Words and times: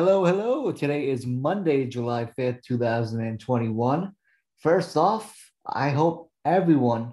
hello, 0.00 0.24
hello. 0.24 0.72
Today 0.72 1.10
is 1.10 1.26
Monday, 1.26 1.84
July 1.84 2.24
5th, 2.24 2.62
2021. 2.62 4.10
First 4.56 4.96
off, 4.96 5.52
I 5.66 5.90
hope 5.90 6.30
everyone 6.46 7.12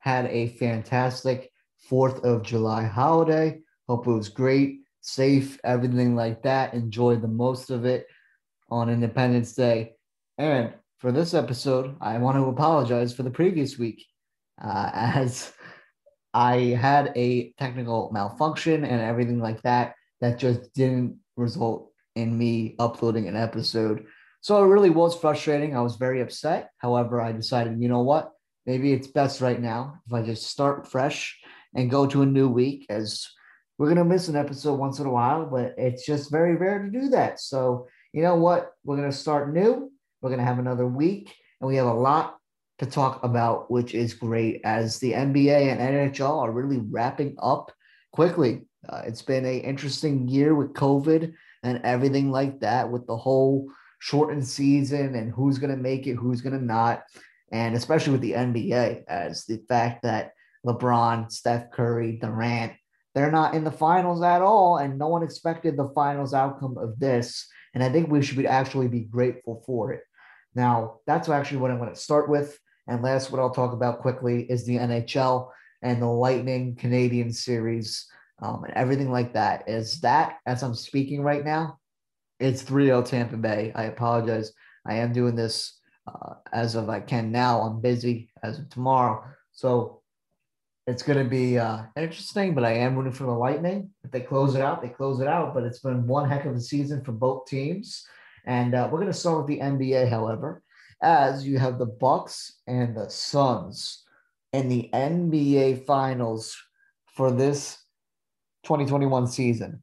had 0.00 0.26
a 0.26 0.48
fantastic 0.48 1.50
4th 1.90 2.22
of 2.24 2.42
July 2.42 2.84
holiday. 2.84 3.60
Hope 3.88 4.06
it 4.06 4.10
was 4.10 4.28
great, 4.28 4.80
safe, 5.00 5.58
everything 5.64 6.14
like 6.14 6.42
that. 6.42 6.74
Enjoy 6.74 7.16
the 7.16 7.26
most 7.26 7.70
of 7.70 7.86
it 7.86 8.06
on 8.68 8.90
Independence 8.90 9.54
Day. 9.54 9.94
And 10.36 10.74
for 10.98 11.12
this 11.12 11.32
episode, 11.32 11.96
I 12.02 12.18
want 12.18 12.36
to 12.36 12.50
apologize 12.50 13.14
for 13.14 13.22
the 13.22 13.30
previous 13.30 13.78
week 13.78 14.04
uh, 14.62 14.90
as 14.92 15.54
I 16.34 16.56
had 16.78 17.14
a 17.16 17.52
technical 17.52 18.10
malfunction 18.12 18.84
and 18.84 19.00
everything 19.00 19.40
like 19.40 19.62
that 19.62 19.94
that 20.20 20.38
just 20.38 20.74
didn't 20.74 21.18
result 21.38 21.92
in 22.16 22.36
me 22.36 22.74
uploading 22.78 23.28
an 23.28 23.36
episode. 23.36 24.06
So 24.40 24.62
it 24.62 24.66
really 24.66 24.90
was 24.90 25.18
frustrating. 25.18 25.76
I 25.76 25.80
was 25.80 25.96
very 25.96 26.20
upset. 26.20 26.70
However, 26.78 27.20
I 27.20 27.32
decided, 27.32 27.80
you 27.80 27.88
know 27.88 28.02
what? 28.02 28.32
Maybe 28.64 28.92
it's 28.92 29.06
best 29.06 29.40
right 29.40 29.60
now 29.60 30.00
if 30.06 30.12
I 30.12 30.22
just 30.22 30.46
start 30.46 30.90
fresh 30.90 31.38
and 31.74 31.90
go 31.90 32.06
to 32.06 32.22
a 32.22 32.26
new 32.26 32.48
week 32.48 32.86
as 32.88 33.26
we're 33.78 33.86
going 33.86 33.98
to 33.98 34.04
miss 34.04 34.28
an 34.28 34.36
episode 34.36 34.78
once 34.78 34.98
in 34.98 35.06
a 35.06 35.10
while, 35.10 35.46
but 35.46 35.74
it's 35.76 36.06
just 36.06 36.30
very 36.30 36.56
rare 36.56 36.82
to 36.82 36.90
do 36.90 37.08
that. 37.10 37.40
So, 37.40 37.88
you 38.12 38.22
know 38.22 38.36
what? 38.36 38.72
We're 38.84 38.96
going 38.96 39.10
to 39.10 39.16
start 39.16 39.52
new. 39.52 39.92
We're 40.20 40.30
going 40.30 40.40
to 40.40 40.46
have 40.46 40.58
another 40.58 40.86
week, 40.86 41.34
and 41.60 41.68
we 41.68 41.76
have 41.76 41.86
a 41.86 41.92
lot 41.92 42.38
to 42.78 42.86
talk 42.86 43.22
about, 43.22 43.70
which 43.70 43.94
is 43.94 44.14
great 44.14 44.60
as 44.64 44.98
the 44.98 45.12
NBA 45.12 45.72
and 45.72 45.80
NHL 45.80 46.42
are 46.42 46.50
really 46.50 46.78
wrapping 46.78 47.36
up 47.38 47.70
quickly. 48.12 48.62
Uh, 48.88 49.02
it's 49.04 49.22
been 49.22 49.44
a 49.44 49.58
interesting 49.58 50.28
year 50.28 50.54
with 50.54 50.72
COVID 50.72 51.34
and 51.62 51.80
everything 51.84 52.30
like 52.30 52.60
that, 52.60 52.90
with 52.90 53.06
the 53.06 53.16
whole 53.16 53.68
shortened 53.98 54.46
season 54.46 55.14
and 55.14 55.32
who's 55.32 55.58
going 55.58 55.74
to 55.74 55.82
make 55.82 56.06
it, 56.06 56.14
who's 56.14 56.40
going 56.40 56.58
to 56.58 56.64
not, 56.64 57.02
and 57.52 57.74
especially 57.74 58.12
with 58.12 58.20
the 58.20 58.32
NBA, 58.32 59.04
as 59.08 59.44
the 59.44 59.62
fact 59.68 60.02
that 60.02 60.32
LeBron, 60.66 61.30
Steph 61.30 61.70
Curry, 61.70 62.18
Durant, 62.20 62.72
they're 63.14 63.30
not 63.30 63.54
in 63.54 63.64
the 63.64 63.70
finals 63.70 64.22
at 64.22 64.42
all, 64.42 64.76
and 64.76 64.98
no 64.98 65.08
one 65.08 65.22
expected 65.22 65.76
the 65.76 65.90
finals 65.94 66.34
outcome 66.34 66.76
of 66.76 66.98
this. 66.98 67.48
And 67.72 67.82
I 67.82 67.88
think 67.88 68.10
we 68.10 68.22
should 68.22 68.36
be 68.36 68.46
actually 68.46 68.88
be 68.88 69.00
grateful 69.00 69.62
for 69.64 69.92
it. 69.92 70.02
Now, 70.54 71.00
that's 71.06 71.28
actually 71.28 71.58
what 71.58 71.70
I'm 71.70 71.78
going 71.78 71.94
to 71.94 72.00
start 72.00 72.28
with. 72.28 72.58
And 72.86 73.02
last, 73.02 73.30
what 73.30 73.40
I'll 73.40 73.50
talk 73.50 73.72
about 73.72 74.00
quickly 74.00 74.42
is 74.50 74.64
the 74.66 74.76
NHL 74.76 75.50
and 75.82 76.00
the 76.00 76.06
Lightning 76.06 76.76
Canadiens 76.76 77.36
series 77.36 78.06
um, 78.40 78.64
and 78.64 78.74
everything 78.74 79.10
like 79.10 79.32
that. 79.34 79.68
Is 79.68 80.00
that 80.00 80.38
as 80.46 80.62
I'm 80.62 80.74
speaking 80.74 81.22
right 81.22 81.44
now? 81.44 81.78
It's 82.38 82.62
3 82.62 82.86
0 82.86 83.02
Tampa 83.02 83.36
Bay. 83.36 83.72
I 83.74 83.84
apologize. 83.84 84.52
I 84.86 84.94
am 84.96 85.12
doing 85.12 85.34
this 85.34 85.78
uh, 86.06 86.34
as 86.52 86.74
of 86.74 86.88
I 86.88 87.00
can 87.00 87.32
now. 87.32 87.60
I'm 87.60 87.80
busy 87.80 88.28
as 88.42 88.58
of 88.58 88.68
tomorrow. 88.68 89.24
So 89.52 90.02
it's 90.86 91.02
going 91.02 91.18
to 91.18 91.28
be 91.28 91.58
uh, 91.58 91.82
interesting, 91.96 92.54
but 92.54 92.64
I 92.64 92.72
am 92.72 92.94
rooting 92.94 93.12
for 93.12 93.24
the 93.24 93.32
Lightning. 93.32 93.90
If 94.04 94.10
they 94.10 94.20
close 94.20 94.54
it 94.54 94.60
out, 94.60 94.82
they 94.82 94.88
close 94.88 95.20
it 95.20 95.26
out. 95.26 95.54
But 95.54 95.64
it's 95.64 95.80
been 95.80 96.06
one 96.06 96.28
heck 96.28 96.44
of 96.44 96.54
a 96.54 96.60
season 96.60 97.02
for 97.02 97.12
both 97.12 97.46
teams. 97.46 98.06
And 98.44 98.74
uh, 98.74 98.88
we're 98.90 99.00
going 99.00 99.12
to 99.12 99.18
start 99.18 99.38
with 99.38 99.46
the 99.48 99.58
NBA, 99.58 100.08
however, 100.08 100.62
as 101.02 101.46
you 101.46 101.58
have 101.58 101.78
the 101.78 101.86
Bucks 101.86 102.60
and 102.68 102.96
the 102.96 103.08
Suns 103.08 104.04
in 104.52 104.68
the 104.68 104.88
NBA 104.94 105.84
Finals 105.86 106.56
for 107.06 107.32
this 107.32 107.78
2021 108.66 109.28
season. 109.28 109.82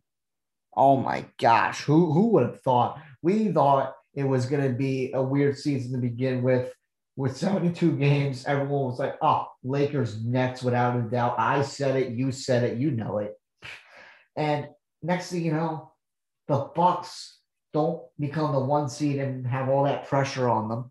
Oh 0.76 0.98
my 0.98 1.26
gosh, 1.40 1.82
who 1.82 2.12
who 2.12 2.28
would 2.30 2.44
have 2.44 2.62
thought? 2.62 3.02
We 3.22 3.52
thought 3.52 3.96
it 4.14 4.24
was 4.24 4.46
going 4.46 4.64
to 4.64 4.78
be 4.78 5.12
a 5.14 5.22
weird 5.22 5.58
season 5.58 5.94
to 5.94 5.98
begin 5.98 6.44
with. 6.44 6.72
With 7.16 7.38
72 7.38 7.96
games, 7.98 8.44
everyone 8.46 8.86
was 8.86 9.00
like, 9.00 9.16
"Oh, 9.22 9.48
Lakers 9.64 10.24
Nets 10.24 10.64
without 10.64 10.98
a 10.98 11.04
doubt." 11.04 11.36
I 11.38 11.62
said 11.62 11.96
it, 11.96 12.14
you 12.14 12.32
said 12.32 12.64
it, 12.64 12.78
you 12.78 12.90
know 12.92 13.20
it. 13.20 13.34
And 14.36 14.68
next 15.04 15.32
thing 15.32 15.46
you 15.46 15.52
know, 15.52 15.92
the 16.48 16.72
Bucks 16.76 17.40
don't 17.72 18.02
become 18.20 18.52
the 18.52 18.60
one 18.60 18.90
seed 18.90 19.20
and 19.20 19.46
have 19.46 19.70
all 19.70 19.84
that 19.84 20.08
pressure 20.08 20.50
on 20.50 20.70
them. 20.70 20.90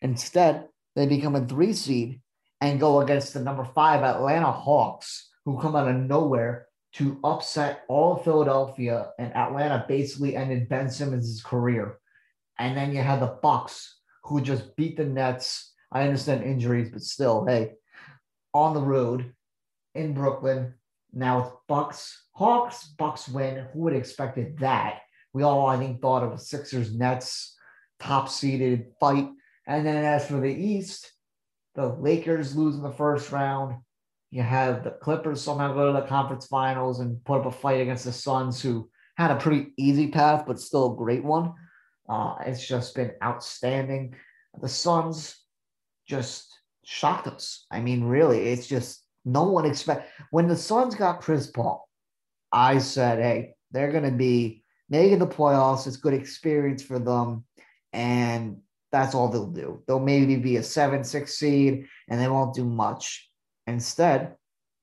Instead, 0.00 0.68
they 0.94 1.06
become 1.06 1.34
a 1.34 1.44
three 1.44 1.72
seed 1.72 2.20
and 2.60 2.80
go 2.80 3.00
against 3.00 3.34
the 3.34 3.40
number 3.40 3.64
five 3.64 4.02
Atlanta 4.02 4.52
Hawks, 4.52 5.28
who 5.44 5.60
come 5.60 5.74
out 5.74 5.88
of 5.88 5.96
nowhere 5.96 6.68
to 6.94 7.18
upset 7.24 7.84
all 7.88 8.16
of 8.16 8.24
Philadelphia, 8.24 9.10
and 9.18 9.34
Atlanta 9.34 9.84
basically 9.88 10.36
ended 10.36 10.68
Ben 10.68 10.88
Simmons' 10.88 11.42
career. 11.44 11.98
And 12.58 12.76
then 12.76 12.92
you 12.92 13.02
had 13.02 13.20
the 13.20 13.38
Bucks, 13.42 13.98
who 14.22 14.40
just 14.40 14.76
beat 14.76 14.96
the 14.96 15.04
Nets. 15.04 15.72
I 15.90 16.02
understand 16.02 16.44
injuries, 16.44 16.90
but 16.92 17.02
still, 17.02 17.44
hey, 17.46 17.72
on 18.52 18.74
the 18.74 18.80
road 18.80 19.32
in 19.94 20.14
Brooklyn. 20.14 20.74
Now 21.12 21.40
it's 21.40 21.56
Bucks, 21.68 22.26
Hawks, 22.32 22.84
Bucks 22.98 23.28
win. 23.28 23.66
Who 23.72 23.80
would 23.80 23.92
have 23.92 24.00
expected 24.00 24.58
that? 24.58 25.00
We 25.32 25.42
all, 25.42 25.66
I 25.66 25.76
think, 25.76 26.00
thought 26.00 26.22
of 26.22 26.32
a 26.32 26.38
Sixers 26.38 26.94
Nets 26.94 27.56
top 28.00 28.28
seeded 28.28 28.86
fight. 29.00 29.28
And 29.66 29.86
then 29.86 30.04
as 30.04 30.26
for 30.26 30.40
the 30.40 30.52
East, 30.52 31.10
the 31.74 31.88
Lakers 31.88 32.56
lose 32.56 32.76
in 32.76 32.82
the 32.82 32.90
first 32.92 33.32
round. 33.32 33.76
You 34.34 34.42
have 34.42 34.82
the 34.82 34.90
Clippers 34.90 35.40
somehow 35.40 35.74
go 35.74 35.86
to 35.86 36.00
the 36.00 36.08
conference 36.08 36.48
finals 36.48 36.98
and 36.98 37.24
put 37.24 37.42
up 37.42 37.46
a 37.46 37.52
fight 37.52 37.80
against 37.80 38.04
the 38.04 38.10
Suns, 38.10 38.60
who 38.60 38.90
had 39.16 39.30
a 39.30 39.36
pretty 39.36 39.72
easy 39.78 40.08
path, 40.08 40.42
but 40.44 40.58
still 40.58 40.92
a 40.92 40.96
great 40.96 41.22
one. 41.22 41.52
Uh, 42.08 42.34
it's 42.44 42.66
just 42.66 42.96
been 42.96 43.12
outstanding. 43.22 44.16
The 44.60 44.68
Suns 44.68 45.36
just 46.08 46.52
shocked 46.84 47.28
us. 47.28 47.64
I 47.70 47.78
mean, 47.78 48.02
really, 48.02 48.48
it's 48.48 48.66
just 48.66 49.04
no 49.24 49.44
one 49.44 49.66
expect 49.66 50.10
when 50.32 50.48
the 50.48 50.56
Suns 50.56 50.96
got 50.96 51.20
Chris 51.20 51.46
Paul. 51.46 51.88
I 52.50 52.78
said, 52.78 53.20
hey, 53.20 53.54
they're 53.70 53.92
going 53.92 54.02
to 54.02 54.10
be 54.10 54.64
making 54.90 55.20
the 55.20 55.28
playoffs. 55.28 55.86
It's 55.86 55.96
good 55.96 56.12
experience 56.12 56.82
for 56.82 56.98
them, 56.98 57.44
and 57.92 58.56
that's 58.90 59.14
all 59.14 59.28
they'll 59.28 59.52
do. 59.52 59.84
They'll 59.86 60.00
maybe 60.00 60.34
be 60.34 60.56
a 60.56 60.64
seven, 60.64 61.04
six 61.04 61.38
seed, 61.38 61.86
and 62.08 62.20
they 62.20 62.26
won't 62.26 62.52
do 62.52 62.64
much. 62.64 63.30
Instead, 63.66 64.36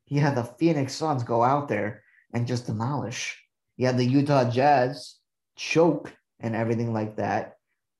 he 0.06 0.18
had 0.18 0.36
the 0.36 0.44
Phoenix 0.44 0.94
Suns 0.94 1.24
go 1.24 1.44
out 1.44 1.68
there 1.68 2.04
and 2.34 2.48
just 2.48 2.66
demolish. 2.66 3.42
He 3.78 3.84
had 3.84 3.98
the 3.98 4.06
Utah 4.06 4.50
Jazz 4.50 5.16
choke 5.56 6.14
and 6.40 6.56
everything 6.56 6.94
like 6.94 7.18
that. 7.18 7.54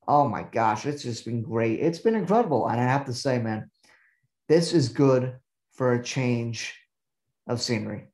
Oh 0.08 0.28
my 0.28 0.44
gosh, 0.44 0.86
it's 0.86 1.04
just 1.04 1.26
been 1.26 1.42
great. 1.42 1.80
It's 1.80 2.00
been 2.00 2.16
incredible. 2.16 2.68
And 2.68 2.80
I 2.80 2.84
have 2.84 3.06
to 3.06 3.14
say, 3.14 3.40
man, 3.40 3.70
this 4.50 4.74
is 4.74 4.90
good 4.90 5.36
for 5.74 5.94
a 5.94 6.04
change 6.04 6.76
of 7.48 7.62
scenery. 7.62 8.08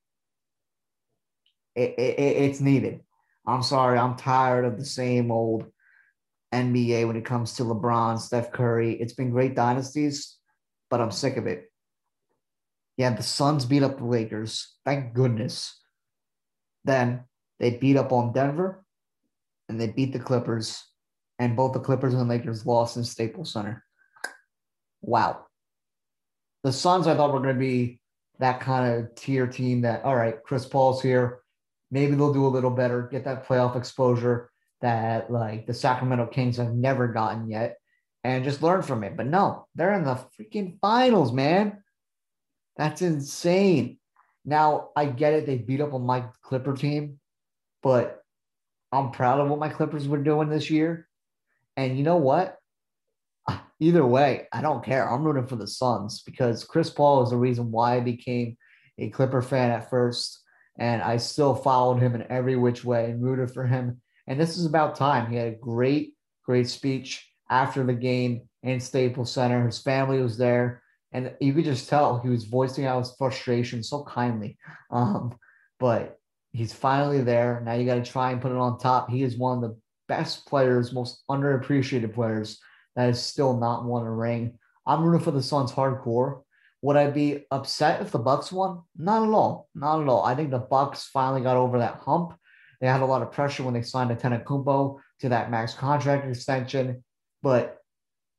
It, 1.75 1.95
it, 1.97 2.19
it's 2.19 2.59
needed. 2.59 3.01
I'm 3.45 3.63
sorry, 3.63 3.97
I'm 3.97 4.17
tired 4.17 4.66
of 4.66 4.78
the 4.78 4.85
same 4.85 5.31
old 5.31 5.66
NBA 6.53 7.07
when 7.07 7.16
it 7.16 7.25
comes 7.25 7.53
to 7.53 7.63
LeBron, 7.63 8.19
Steph 8.19 8.51
Curry. 8.51 8.94
It's 8.99 9.13
been 9.13 9.31
great 9.31 9.55
dynasties, 9.55 10.38
but 10.89 11.01
I'm 11.01 11.11
sick 11.11 11.38
of 11.38 11.47
it. 11.47 11.72
Yeah, 12.97 13.12
the 13.12 13.24
Suns 13.24 13.66
beat 13.66 13.84
up 13.84 13.97
the 13.97 14.06
Lakers. 14.06 14.75
Thank 14.84 15.13
goodness. 15.13 15.80
Then 16.84 17.24
they 17.59 17.72
beat 17.72 17.96
up 17.96 18.12
on 18.12 18.34
Denver 18.34 18.84
and 19.69 19.80
they 19.80 19.88
beat 19.88 20.13
the 20.13 20.19
Clippers. 20.19 20.84
And 21.40 21.56
both 21.56 21.74
the 21.74 21.80
Clippers 21.80 22.13
and 22.13 22.22
the 22.24 22.34
Lakers 22.34 22.66
lost 22.66 22.97
in 22.97 23.03
Staples 23.03 23.53
Center. 23.53 23.84
Wow. 25.02 25.46
The 26.63 26.74
Suns, 26.74 27.06
I 27.06 27.16
thought 27.16 27.31
were 27.31 27.40
going 27.40 27.56
to 27.56 27.59
be 27.59 27.99
that 28.40 28.59
kind 28.59 28.91
of 28.91 29.14
tier 29.16 29.46
team 29.46 29.82
that, 29.82 30.03
all 30.03 30.16
right, 30.16 30.41
Chris 30.43 30.66
Paul's 30.66 31.02
here. 31.02 31.41
Maybe 31.91 32.16
they'll 32.16 32.34
do 32.34 32.47
a 32.47 32.50
little 32.50 32.72
better, 32.72 33.08
get 33.11 33.23
that 33.26 33.47
playoff 33.47 33.78
exposure 33.78 34.50
that 34.82 35.32
like 35.32 35.67
the 35.67 35.73
Sacramento 35.73 36.28
Kings 36.28 36.58
have 36.58 36.73
never 36.73 37.08
gotten 37.08 37.50
yet 37.50 37.78
and 38.23 38.43
just 38.43 38.61
learn 38.61 38.82
from 38.82 39.03
it. 39.03 39.16
But 39.16 39.28
no, 39.28 39.67
they're 39.76 39.93
in 39.93 40.03
the 40.03 40.20
freaking 40.38 40.79
finals, 40.82 41.32
man. 41.32 41.84
That's 42.78 43.02
insane. 43.02 43.97
Now 44.46 44.90
I 44.96 45.06
get 45.06 45.34
it; 45.34 45.46
they 45.46 45.58
beat 45.58 45.82
up 45.82 45.94
on 45.94 46.06
my 46.06 46.26
Clipper 46.44 46.74
team, 46.74 47.20
but 47.84 48.22
I'm 48.91 49.12
proud 49.12 49.40
of 49.40 49.50
what 49.50 49.59
my 49.59 49.70
Clippers 49.70 50.08
were 50.08 50.22
doing 50.22 50.50
this 50.50 50.70
year. 50.70 51.08
And 51.76 51.97
you 51.97 52.03
know 52.03 52.18
what? 52.18 52.58
Either 53.79 54.06
way, 54.06 54.47
I 54.52 54.62
don't 54.62 54.85
care. 54.85 55.09
I'm 55.09 55.24
rooting 55.24 55.47
for 55.47 55.56
the 55.56 55.68
Suns 55.68 56.22
because 56.22 56.64
Chris 56.64 56.90
Paul 56.90 57.24
is 57.24 57.29
the 57.29 57.38
reason 57.38 57.72
why 57.72 57.97
I 57.97 58.00
became 58.00 58.58
a 58.97 59.09
Clipper 59.09 59.41
fan 59.41 59.72
at 59.72 59.90
first. 59.90 60.41
And 60.79 61.02
I 61.02 61.18
still 61.18 61.56
followed 61.56 62.00
him 62.00 62.16
in 62.16 62.26
every 62.29 62.56
which 62.56 62.85
way 62.85 63.06
and 63.12 63.24
rooted 63.24 63.53
for 63.53 63.66
him. 63.66 64.02
And 64.28 64.40
this 64.40 64.58
is 64.58 64.66
about 64.66 64.96
time. 64.96 65.29
He 65.29 65.38
had 65.38 65.47
a 65.47 65.58
great, 65.58 66.14
great 66.44 66.70
speech 66.70 67.28
after 67.50 67.84
the 67.84 67.94
game 67.94 68.47
in 68.64 68.79
Staples 68.79 69.32
Center. 69.32 69.66
His 69.66 69.82
family 69.82 70.22
was 70.22 70.38
there 70.38 70.84
and 71.17 71.34
you 71.40 71.52
could 71.52 71.66
just 71.66 71.90
tell 71.90 72.19
he 72.19 72.29
was 72.29 72.43
voicing 72.46 72.85
out 72.85 72.99
his 72.99 73.16
frustration 73.17 73.81
so 73.81 74.03
kindly. 74.03 74.55
Um, 74.91 75.35
but 75.79 76.19
he's 76.52 76.73
finally 76.73 77.22
there. 77.22 77.61
Now 77.66 77.73
you 77.73 77.85
got 77.85 78.03
to 78.03 78.11
try 78.11 78.31
and 78.31 78.41
put 78.41 78.52
it 78.52 78.58
on 78.58 78.78
top. 78.78 79.09
He 79.09 79.23
is 79.23 79.35
one 79.35 79.58
of 79.58 79.61
the 79.67 79.78
best 80.08 80.46
players, 80.46 80.93
most 80.93 81.23
underappreciated 81.29 82.14
players 82.14 82.59
that 82.96 83.05
has 83.05 83.23
still 83.23 83.58
not 83.58 83.84
won 83.84 84.05
a 84.05 84.11
ring. 84.11 84.59
I'm 84.85 85.03
rooting 85.03 85.23
for 85.23 85.31
the 85.31 85.41
Suns 85.41 85.72
hardcore. 85.72 86.41
Would 86.84 86.97
I 86.97 87.09
be 87.09 87.46
upset 87.49 88.02
if 88.02 88.11
the 88.11 88.19
Bucks 88.19 88.52
won? 88.52 88.84
Not 88.96 89.28
at 89.28 89.34
all. 89.34 89.69
Not 89.73 90.02
at 90.02 90.08
all. 90.08 90.23
I 90.23 90.35
think 90.35 90.52
the 90.52 90.59
Bucks 90.59 91.09
finally 91.11 91.41
got 91.41 91.58
over 91.58 91.79
that 91.79 92.02
hump. 92.05 92.34
They 92.79 92.87
had 92.87 93.02
a 93.02 93.05
lot 93.05 93.23
of 93.23 93.31
pressure 93.31 93.64
when 93.64 93.73
they 93.73 93.81
signed 93.81 94.11
Antetokounmpo 94.11 94.99
to 95.22 95.29
that 95.29 95.49
max 95.49 95.73
contract 95.73 96.28
extension, 96.28 97.03
but 97.41 97.79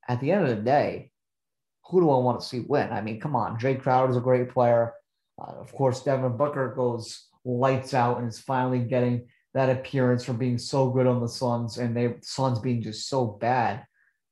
at 0.08 0.20
the 0.20 0.30
end 0.30 0.44
of 0.44 0.56
the 0.56 0.62
day, 0.62 1.10
who 1.88 2.00
do 2.00 2.10
I 2.10 2.18
want 2.18 2.40
to 2.40 2.46
see 2.46 2.60
win? 2.60 2.92
I 2.92 3.00
mean, 3.00 3.20
come 3.20 3.34
on, 3.34 3.58
Jae 3.58 3.80
Crowder 3.80 4.10
is 4.10 4.16
a 4.16 4.20
great 4.20 4.50
player. 4.50 4.94
Uh, 5.40 5.52
of 5.52 5.72
course, 5.72 6.02
Devin 6.02 6.36
Booker 6.36 6.74
goes 6.74 7.28
lights 7.44 7.94
out 7.94 8.18
and 8.18 8.28
is 8.28 8.38
finally 8.38 8.80
getting 8.80 9.26
that 9.54 9.70
appearance 9.70 10.24
from 10.24 10.36
being 10.36 10.58
so 10.58 10.90
good 10.90 11.06
on 11.06 11.20
the 11.20 11.28
Suns 11.28 11.78
and 11.78 11.96
the 11.96 12.16
Suns 12.20 12.58
being 12.58 12.82
just 12.82 13.08
so 13.08 13.26
bad. 13.26 13.84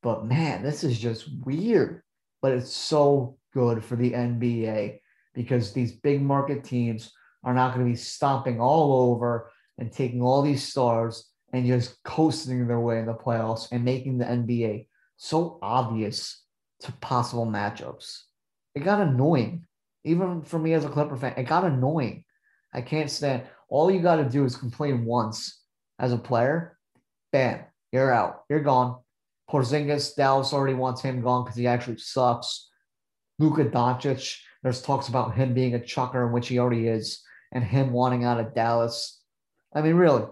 But 0.03 0.27
man, 0.27 0.63
this 0.63 0.85
is 0.85 0.99
just 0.99 1.29
weird. 1.45 2.03
But 2.43 2.53
it's 2.53 2.73
so 2.73 3.39
good 3.55 3.83
for 3.83 3.97
the 3.97 4.13
NBA 4.13 4.99
because 5.35 5.73
these 5.73 5.93
big 5.93 6.21
market 6.21 6.63
teams 6.63 7.13
are 7.43 7.55
not 7.55 7.75
going 7.75 7.87
to 7.87 7.91
be 7.91 7.97
stomping 7.97 8.61
all 8.61 9.11
over 9.11 9.51
and 9.79 9.91
taking 9.91 10.21
all 10.21 10.43
these 10.43 10.63
stars 10.63 11.31
and 11.53 11.67
just 11.67 12.03
coasting 12.05 12.67
their 12.67 12.81
way 12.81 12.99
in 12.99 13.07
the 13.07 13.15
playoffs 13.15 13.69
and 13.73 13.85
making 13.85 14.19
the 14.19 14.25
NBA 14.27 14.87
so 15.17 15.59
obvious 15.63 16.43
to 16.81 16.93
possible 16.93 17.47
matchups. 17.47 18.23
It 18.75 18.81
got 18.81 19.01
annoying. 19.01 19.67
Even 20.05 20.43
for 20.43 20.59
me 20.59 20.73
as 20.75 20.85
a 20.85 20.89
Clipper 20.89 21.17
fan, 21.17 21.35
it 21.37 21.45
got 21.45 21.65
annoying. 21.65 22.25
I 22.73 22.81
can't 22.81 23.11
stand. 23.11 23.43
All 23.69 23.91
you 23.91 24.01
got 24.01 24.17
to 24.17 24.29
do 24.29 24.45
is 24.45 24.57
complain 24.57 25.05
once 25.05 25.63
as 25.99 26.13
a 26.13 26.19
player. 26.19 26.79
Bam, 27.33 27.61
you're 27.91 28.13
out. 28.13 28.45
You're 28.49 28.61
gone. 28.61 28.99
Porzingis, 29.51 30.15
Dallas 30.15 30.53
already 30.53 30.75
wants 30.75 31.01
him 31.01 31.23
gone 31.23 31.45
because 31.45 31.57
he 31.57 31.67
actually 31.67 31.99
sucks. 31.99 32.69
Luka 33.39 33.65
Doncic, 33.65 34.39
there's 34.63 34.83
talks 34.83 35.09
about 35.09 35.35
him 35.35 35.55
being 35.55 35.75
a 35.75 35.85
chucker, 35.85 36.27
in 36.27 36.33
which 36.33 36.49
he 36.49 36.59
already 36.59 36.89
is, 36.89 37.23
and 37.53 37.63
him 37.63 37.93
wanting 37.93 38.25
out 38.25 38.41
of 38.41 38.55
Dallas. 38.55 39.21
I 39.75 39.83
mean, 39.83 39.95
really, 39.95 40.25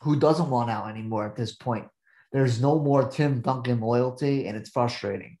who 0.00 0.18
doesn't 0.18 0.50
want 0.50 0.70
out 0.70 0.88
anymore 0.88 1.26
at 1.26 1.36
this 1.36 1.54
point? 1.54 1.86
There's 2.32 2.60
no 2.60 2.78
more 2.78 3.08
Tim 3.08 3.40
Duncan 3.40 3.80
loyalty, 3.80 4.46
and 4.46 4.56
it's 4.56 4.70
frustrating. 4.70 5.38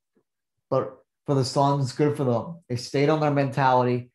But 0.72 0.96
for 1.26 1.34
the 1.34 1.44
Suns, 1.44 1.92
good 1.92 2.16
for 2.16 2.24
them. 2.24 2.62
They 2.66 2.76
stayed 2.76 3.10
on 3.10 3.20
their 3.20 3.30
mentality. 3.30 4.10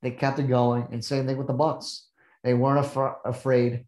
They 0.00 0.10
kept 0.10 0.38
it 0.38 0.48
going, 0.48 0.88
and 0.90 1.04
same 1.04 1.26
thing 1.26 1.36
with 1.36 1.48
the 1.48 1.52
Bucks. 1.52 2.08
They 2.42 2.54
weren't 2.54 2.86
af- 2.86 3.18
afraid 3.26 3.84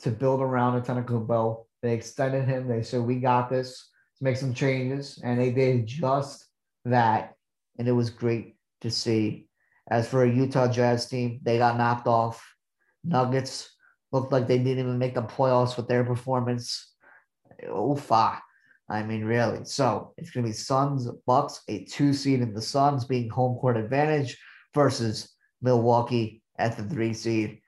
to 0.00 0.10
build 0.10 0.42
around 0.42 0.76
a 0.76 0.82
ton 0.82 0.98
of 0.98 1.06
Antetokounmpo. 1.06 1.64
They 1.80 1.94
extended 1.94 2.44
him. 2.44 2.68
They 2.68 2.82
said, 2.82 3.00
"We 3.00 3.20
got 3.20 3.48
this. 3.48 3.88
Let's 4.12 4.20
make 4.20 4.36
some 4.36 4.52
changes," 4.52 5.18
and 5.24 5.40
they 5.40 5.50
did 5.50 5.86
just 5.86 6.44
that, 6.84 7.34
and 7.78 7.88
it 7.88 7.92
was 7.92 8.10
great 8.10 8.58
to 8.82 8.90
see. 8.90 9.48
As 9.88 10.06
for 10.06 10.24
a 10.24 10.30
Utah 10.30 10.70
Jazz 10.70 11.08
team, 11.08 11.40
they 11.42 11.56
got 11.56 11.78
knocked 11.78 12.06
off. 12.06 12.44
Nuggets 13.02 13.74
looked 14.12 14.30
like 14.30 14.46
they 14.46 14.58
didn't 14.58 14.80
even 14.80 14.98
make 14.98 15.14
the 15.14 15.22
playoffs 15.22 15.78
with 15.78 15.88
their 15.88 16.04
performance. 16.04 16.92
Oofa. 17.64 18.10
Ah. 18.10 18.42
I 18.88 19.02
mean, 19.02 19.24
really. 19.24 19.64
So 19.64 20.12
it's 20.16 20.30
going 20.30 20.44
to 20.44 20.50
be 20.50 20.54
Suns, 20.54 21.08
Bucks, 21.26 21.62
a 21.68 21.84
two 21.84 22.12
seed 22.12 22.40
in 22.40 22.54
the 22.54 22.62
Suns 22.62 23.04
being 23.04 23.28
home 23.28 23.58
court 23.58 23.76
advantage 23.76 24.38
versus 24.74 25.34
Milwaukee 25.60 26.42
at 26.58 26.76
the 26.76 26.84
three 26.84 27.12
seed. 27.12 27.60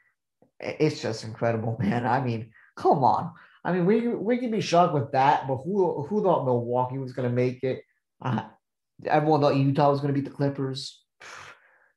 It's 0.60 1.02
just 1.02 1.24
incredible, 1.24 1.76
man. 1.80 2.06
I 2.06 2.20
mean, 2.20 2.50
come 2.76 3.02
on. 3.02 3.32
I 3.64 3.72
mean, 3.72 3.86
we 3.86 4.08
we 4.08 4.38
can 4.38 4.50
be 4.50 4.60
shocked 4.60 4.94
with 4.94 5.12
that, 5.12 5.48
but 5.48 5.56
who 5.56 6.04
who 6.04 6.22
thought 6.22 6.44
Milwaukee 6.44 6.98
was 6.98 7.12
going 7.12 7.28
to 7.28 7.34
make 7.34 7.62
it? 7.64 7.82
Uh, 8.22 8.42
everyone 9.06 9.40
thought 9.40 9.56
Utah 9.56 9.90
was 9.90 10.00
going 10.00 10.14
to 10.14 10.18
beat 10.20 10.28
the 10.28 10.34
Clippers. 10.34 11.02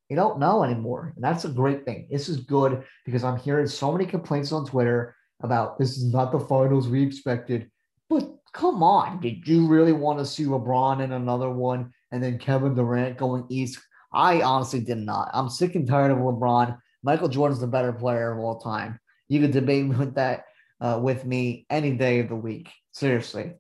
You 0.10 0.18
don't 0.18 0.40
know 0.40 0.66
anymore, 0.66 1.14
and 1.16 1.24
that's 1.24 1.46
a 1.46 1.48
great 1.48 1.86
thing. 1.86 2.10
This 2.12 2.28
is 2.28 2.42
good 2.42 2.84
because 3.06 3.24
I'm 3.24 3.38
hearing 3.38 3.66
so 3.66 3.94
many 3.94 4.06
complaints 4.06 4.52
on 4.52 4.66
Twitter 4.66 5.16
about 5.42 5.80
this 5.80 5.92
is 5.92 6.12
not 6.12 6.34
the 6.34 6.40
finals 6.42 6.90
we 6.90 7.02
expected. 7.02 7.72
But 8.10 8.30
come 8.54 8.84
on, 8.84 9.20
did 9.20 9.48
you 9.48 9.68
really 9.68 9.94
want 9.94 10.20
to 10.20 10.26
see 10.26 10.46
LeBron 10.46 11.04
in 11.04 11.12
another 11.12 11.50
one 11.50 11.92
and 12.12 12.22
then 12.22 12.38
Kevin 12.38 12.76
Durant 12.76 13.18
going 13.18 13.46
east? 13.50 13.80
I 14.14 14.42
honestly 14.42 14.82
did 14.82 14.98
not. 14.98 15.30
I'm 15.34 15.50
sick 15.50 15.76
and 15.76 15.88
tired 15.88 16.12
of 16.12 16.18
LeBron. 16.18 16.78
Michael 17.04 17.30
Jordan's 17.30 17.62
the 17.62 17.68
better 17.68 17.94
player 17.94 18.32
of 18.32 18.40
all 18.40 18.60
time. 18.60 19.00
You 19.30 19.40
could 19.40 19.52
debate 19.52 19.88
with 19.98 20.16
that 20.16 20.46
uh, 20.80 21.00
with 21.02 21.26
me 21.26 21.66
any 21.70 21.92
day 21.92 22.20
of 22.20 22.30
the 22.30 22.36
week. 22.36 22.70
Seriously. 22.92 23.54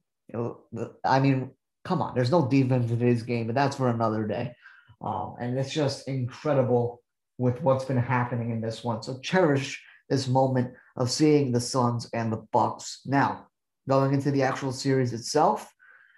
I 1.06 1.20
mean, 1.20 1.52
come 1.86 2.02
on. 2.02 2.16
There's 2.16 2.32
no 2.32 2.48
defense 2.48 2.90
in 2.90 3.00
today's 3.00 3.24
game, 3.24 3.48
but 3.48 3.56
that's 3.56 3.76
for 3.76 3.90
another 3.90 4.26
day. 4.28 4.54
Um, 5.02 5.36
and 5.40 5.58
it's 5.58 5.74
just 5.74 6.08
incredible 6.08 7.02
with 7.38 7.62
what's 7.62 7.86
been 7.86 7.98
happening 7.98 8.52
in 8.52 8.62
this 8.62 8.84
one. 8.84 9.02
So 9.02 9.20
cherish 9.20 9.82
this 10.10 10.28
moment 10.28 10.74
of 10.96 11.10
seeing 11.10 11.52
the 11.52 11.62
Suns 11.62 12.10
and 12.14 12.32
the 12.32 12.46
Bucks. 12.52 13.02
Now, 13.06 13.48
going 13.88 14.14
into 14.14 14.32
the 14.32 14.44
actual 14.44 14.72
series 14.72 15.14
itself, 15.14 15.74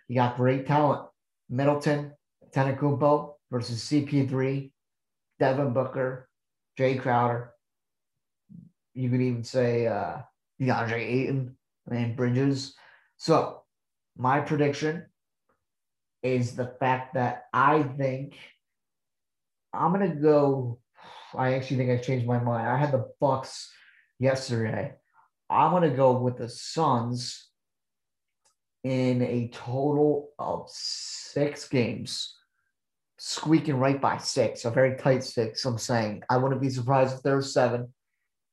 you 0.07 0.15
got 0.15 0.37
great 0.37 0.67
talent. 0.67 1.07
Middleton, 1.49 2.11
Antetokounmpo 2.45 3.33
versus 3.51 3.83
CP3, 3.83 4.71
Devin 5.39 5.73
Booker, 5.73 6.29
Jae 6.77 6.99
Crowder. 6.99 7.51
You 8.93 9.09
could 9.09 9.21
even 9.21 9.43
say 9.43 9.87
uh, 9.87 10.17
DeAndre 10.61 10.99
Ayton 10.99 11.57
and 11.89 12.15
Bridges. 12.15 12.75
So 13.17 13.63
my 14.17 14.39
prediction 14.39 15.05
is 16.21 16.55
the 16.55 16.75
fact 16.79 17.15
that 17.15 17.45
I 17.53 17.83
think 17.83 18.35
I'm 19.73 19.91
gonna 19.91 20.15
go. 20.15 20.79
I 21.35 21.55
actually 21.55 21.77
think 21.77 21.89
I 21.89 21.97
changed 21.97 22.27
my 22.27 22.39
mind. 22.39 22.67
I 22.67 22.77
had 22.77 22.91
the 22.91 23.11
Bucks 23.19 23.71
yesterday. 24.19 24.93
I'm 25.49 25.71
gonna 25.71 25.89
go 25.89 26.19
with 26.19 26.37
the 26.37 26.49
Suns 26.49 27.49
in 28.83 29.21
a 29.21 29.49
total 29.53 30.29
of 30.37 30.65
six 30.69 31.67
games, 31.67 32.37
squeaking 33.17 33.77
right 33.77 33.99
by 34.01 34.17
six, 34.17 34.65
a 34.65 34.71
very 34.71 34.97
tight 34.97 35.23
six. 35.23 35.63
I'm 35.65 35.77
saying 35.77 36.23
I 36.29 36.37
wouldn't 36.37 36.61
be 36.61 36.69
surprised 36.69 37.15
if 37.15 37.23
there 37.23 37.37
was 37.37 37.53
seven, 37.53 37.93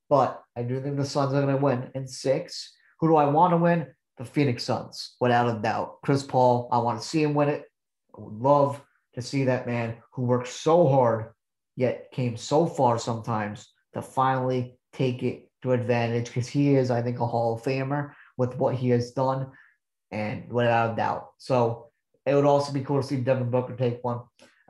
but 0.09 0.43
I 0.57 0.63
do 0.63 0.81
think 0.81 0.97
the 0.97 1.05
Suns 1.05 1.35
are 1.35 1.43
going 1.43 1.57
to 1.57 1.63
win 1.63 1.91
in 1.95 2.07
six. 2.07 2.73
Who 3.01 3.09
do 3.09 3.17
I 3.17 3.27
want 3.27 3.53
to 3.53 3.57
win? 3.57 3.87
The 4.19 4.25
Phoenix 4.25 4.65
Suns, 4.65 5.17
without 5.21 5.49
a 5.49 5.59
doubt. 5.59 5.97
Chris 6.05 6.23
Paul, 6.23 6.69
I 6.71 6.79
want 6.79 7.01
to 7.01 7.07
see 7.07 7.23
him 7.23 7.35
win 7.35 7.49
it. 7.49 7.65
I 8.17 8.21
would 8.21 8.35
love 8.35 8.81
to 9.15 9.23
see 9.23 9.45
that 9.45 9.67
man 9.67 9.97
who 10.13 10.23
worked 10.23 10.49
so 10.49 10.87
hard, 10.87 11.33
yet 11.75 12.11
came 12.13 12.37
so 12.37 12.67
far 12.67 12.99
sometimes 12.99 13.73
to 13.95 14.03
finally 14.03 14.79
take 14.93 15.23
it 15.23 15.51
to 15.63 15.73
advantage 15.73 16.27
because 16.27 16.49
he 16.49 16.75
is, 16.75 16.91
I 16.91 17.03
think, 17.03 17.19
a 17.19 17.27
Hall 17.27 17.55
of 17.55 17.63
Famer 17.63 18.13
with 18.37 18.57
what 18.57 18.75
he 18.75 18.91
has 18.91 19.13
done 19.13 19.51
and 20.11 20.51
without 20.53 20.93
a 20.93 20.97
doubt. 20.97 21.29
So 21.39 21.91
it 22.27 22.35
would 22.35 22.45
also 22.45 22.73
be 22.73 22.83
cool 22.83 23.01
to 23.01 23.07
see 23.07 23.17
Devin 23.17 23.51
Booker 23.51 23.77
take 23.77 24.03
one. 24.03 24.21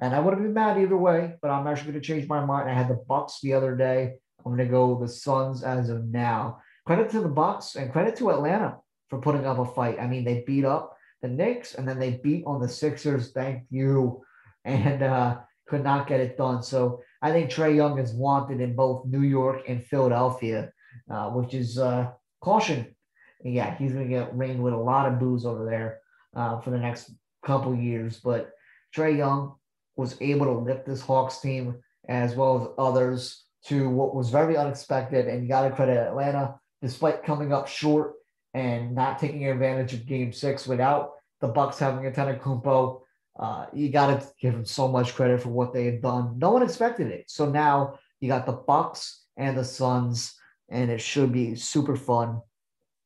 And 0.01 0.15
I 0.15 0.21
wouldn't 0.21 0.43
be 0.43 0.49
mad 0.49 0.79
either 0.79 0.97
way, 0.97 1.35
but 1.43 1.51
I'm 1.51 1.67
actually 1.67 1.93
going 1.93 2.03
to 2.03 2.07
change 2.07 2.29
my 2.29 2.45
mind. 2.45 2.71
I 2.71 2.75
had 2.75 2.89
the 2.89 3.03
Bucks 3.07 3.41
the 3.43 3.53
other 3.53 3.77
day. 3.77 4.15
I'm 4.39 4.57
going 4.57 4.67
to 4.67 4.73
go 4.73 4.99
the 4.99 5.09
Suns 5.09 5.63
as 5.63 5.91
of 5.91 6.07
now. 6.07 6.61
Credit 6.87 7.11
to 7.11 7.21
the 7.21 7.29
Bucks 7.29 7.77
and 7.77 7.93
credit 7.93 8.17
to 8.17 8.31
Atlanta 8.31 8.79
for 9.11 9.21
putting 9.21 9.47
up 9.47 9.59
a 9.59 9.65
fight. 9.65 9.99
I 10.01 10.07
mean, 10.07 10.25
they 10.25 10.43
beat 10.47 10.65
up 10.65 10.97
the 11.21 11.29
Knicks 11.29 11.75
and 11.75 11.87
then 11.87 11.99
they 11.99 12.13
beat 12.13 12.45
on 12.47 12.61
the 12.61 12.69
Sixers. 12.69 13.33
Thank 13.33 13.65
you, 13.71 14.23
and 14.65 15.03
uh, 15.03 15.39
could 15.69 15.85
not 15.85 16.07
get 16.07 16.21
it 16.21 16.37
done. 16.37 16.63
So 16.63 17.03
I 17.21 17.31
think 17.33 17.51
Trae 17.51 17.77
Young 17.77 17.99
is 17.99 18.13
wanted 18.13 18.61
in 18.61 18.75
both 18.75 19.07
New 19.07 19.23
York 19.23 19.63
and 19.69 19.85
Philadelphia, 19.85 20.73
uh, 21.11 21.31
which 21.31 21.55
is 21.55 21.79
uh, 21.79 22.11
caution 22.41 22.95
yeah, 23.43 23.77
he's 23.77 23.93
going 23.93 24.05
to 24.05 24.15
get 24.15 24.37
rained 24.37 24.63
with 24.63 24.75
a 24.75 24.79
lot 24.79 25.11
of 25.11 25.19
booze 25.19 25.45
over 25.45 25.65
there 25.65 26.01
uh, 26.35 26.61
for 26.61 26.71
the 26.71 26.79
next 26.79 27.11
couple 27.45 27.75
years. 27.75 28.19
But 28.19 28.53
Trae 28.95 29.17
Young 29.17 29.55
was 29.97 30.17
able 30.21 30.47
to 30.47 30.53
lift 30.53 30.87
this 30.87 31.01
Hawks 31.01 31.41
team 31.41 31.77
as 32.09 32.35
well 32.35 32.63
as 32.63 32.69
others 32.79 33.45
to 33.67 33.89
what 33.89 34.15
was 34.15 34.31
very 34.31 34.57
unexpected. 34.57 35.29
And 35.29 35.43
you 35.43 35.49
got 35.49 35.69
to 35.69 35.75
credit 35.75 35.97
Atlanta, 35.97 36.59
despite 36.83 37.25
coming 37.25 37.53
up 37.53 37.69
short 37.69 38.15
and 38.55 38.95
not 38.95 39.19
taking 39.19 39.47
advantage 39.47 39.95
of 39.95 40.07
Game 40.07 40.33
Six 40.33 40.67
without 40.67 41.13
the 41.41 41.49
Bucks 41.49 41.79
having 41.79 42.11
Antetokounmpo. 42.11 43.01
Uh, 43.39 43.67
you 43.73 43.91
got 43.91 44.21
to 44.21 44.27
give 44.41 44.53
them 44.53 44.65
so 44.65 44.89
much 44.89 45.15
credit 45.15 45.41
for 45.41 45.49
what 45.49 45.73
they 45.73 45.87
had 45.87 46.03
done. 46.03 46.39
No 46.39 46.51
one 46.51 46.63
expected 46.63 47.09
it. 47.09 47.31
So 47.31 47.49
now 47.49 47.99
you 48.21 48.29
got 48.29 48.45
the 48.45 48.53
Bucks 48.53 49.25
and 49.37 49.57
the 49.57 49.65
Suns, 49.65 50.35
and 50.69 50.91
it 50.91 51.01
should 51.01 51.33
be 51.33 51.55
super 51.55 51.97
fun. 51.97 52.43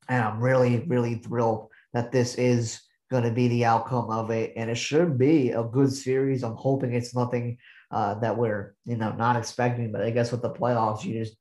And 0.09 0.23
I'm 0.23 0.41
really, 0.41 0.85
really 0.87 1.17
thrilled 1.17 1.69
that 1.93 2.13
this 2.13 2.35
is 2.37 2.81
going 3.11 3.25
to 3.25 3.31
be 3.31 3.49
the 3.49 3.65
outcome 3.65 4.11
of 4.11 4.31
it. 4.31 4.53
And 4.57 4.71
it 4.71 4.77
should 4.77 5.19
be 5.19 5.51
a 5.51 5.63
good 5.63 5.93
series. 5.93 6.43
I'm 6.43 6.57
hoping 6.57 6.95
it's 6.95 7.15
nothing 7.15 7.59
uh, 7.91 8.15
that 8.21 8.37
we're, 8.37 8.75
you 8.85 8.97
know, 8.97 9.13
not 9.13 9.37
expecting. 9.37 9.93
But 9.93 10.03
I 10.03 10.11
guess 10.11 10.33
with 10.33 10.43
the 10.43 10.51
playoffs, 10.51 11.05
you 11.05 11.23
just, 11.23 11.37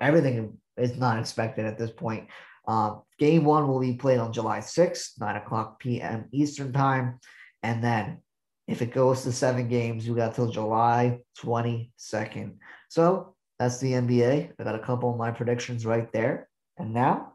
everything 0.00 0.58
is 0.76 0.96
not 0.96 1.18
expected 1.18 1.66
at 1.66 1.78
this 1.78 1.90
point. 1.90 2.28
Uh, 2.66 2.96
game 3.18 3.44
one 3.44 3.68
will 3.68 3.80
be 3.80 3.94
played 3.94 4.18
on 4.18 4.32
July 4.32 4.58
6th, 4.58 5.20
9 5.20 5.36
o'clock 5.36 5.78
p.m. 5.78 6.24
Eastern 6.32 6.72
Time. 6.72 7.20
And 7.62 7.84
then 7.84 8.18
if 8.66 8.80
it 8.82 8.92
goes 8.92 9.22
to 9.22 9.32
seven 9.32 9.68
games, 9.68 10.08
we 10.08 10.16
got 10.16 10.34
till 10.34 10.50
July 10.50 11.20
22nd. 11.38 12.56
So 12.88 13.34
that's 13.58 13.78
the 13.78 13.92
NBA. 13.92 14.52
I 14.58 14.64
got 14.64 14.74
a 14.74 14.80
couple 14.80 15.10
of 15.10 15.18
my 15.18 15.30
predictions 15.30 15.84
right 15.84 16.10
there. 16.12 16.48
And 16.78 16.94
now 16.94 17.33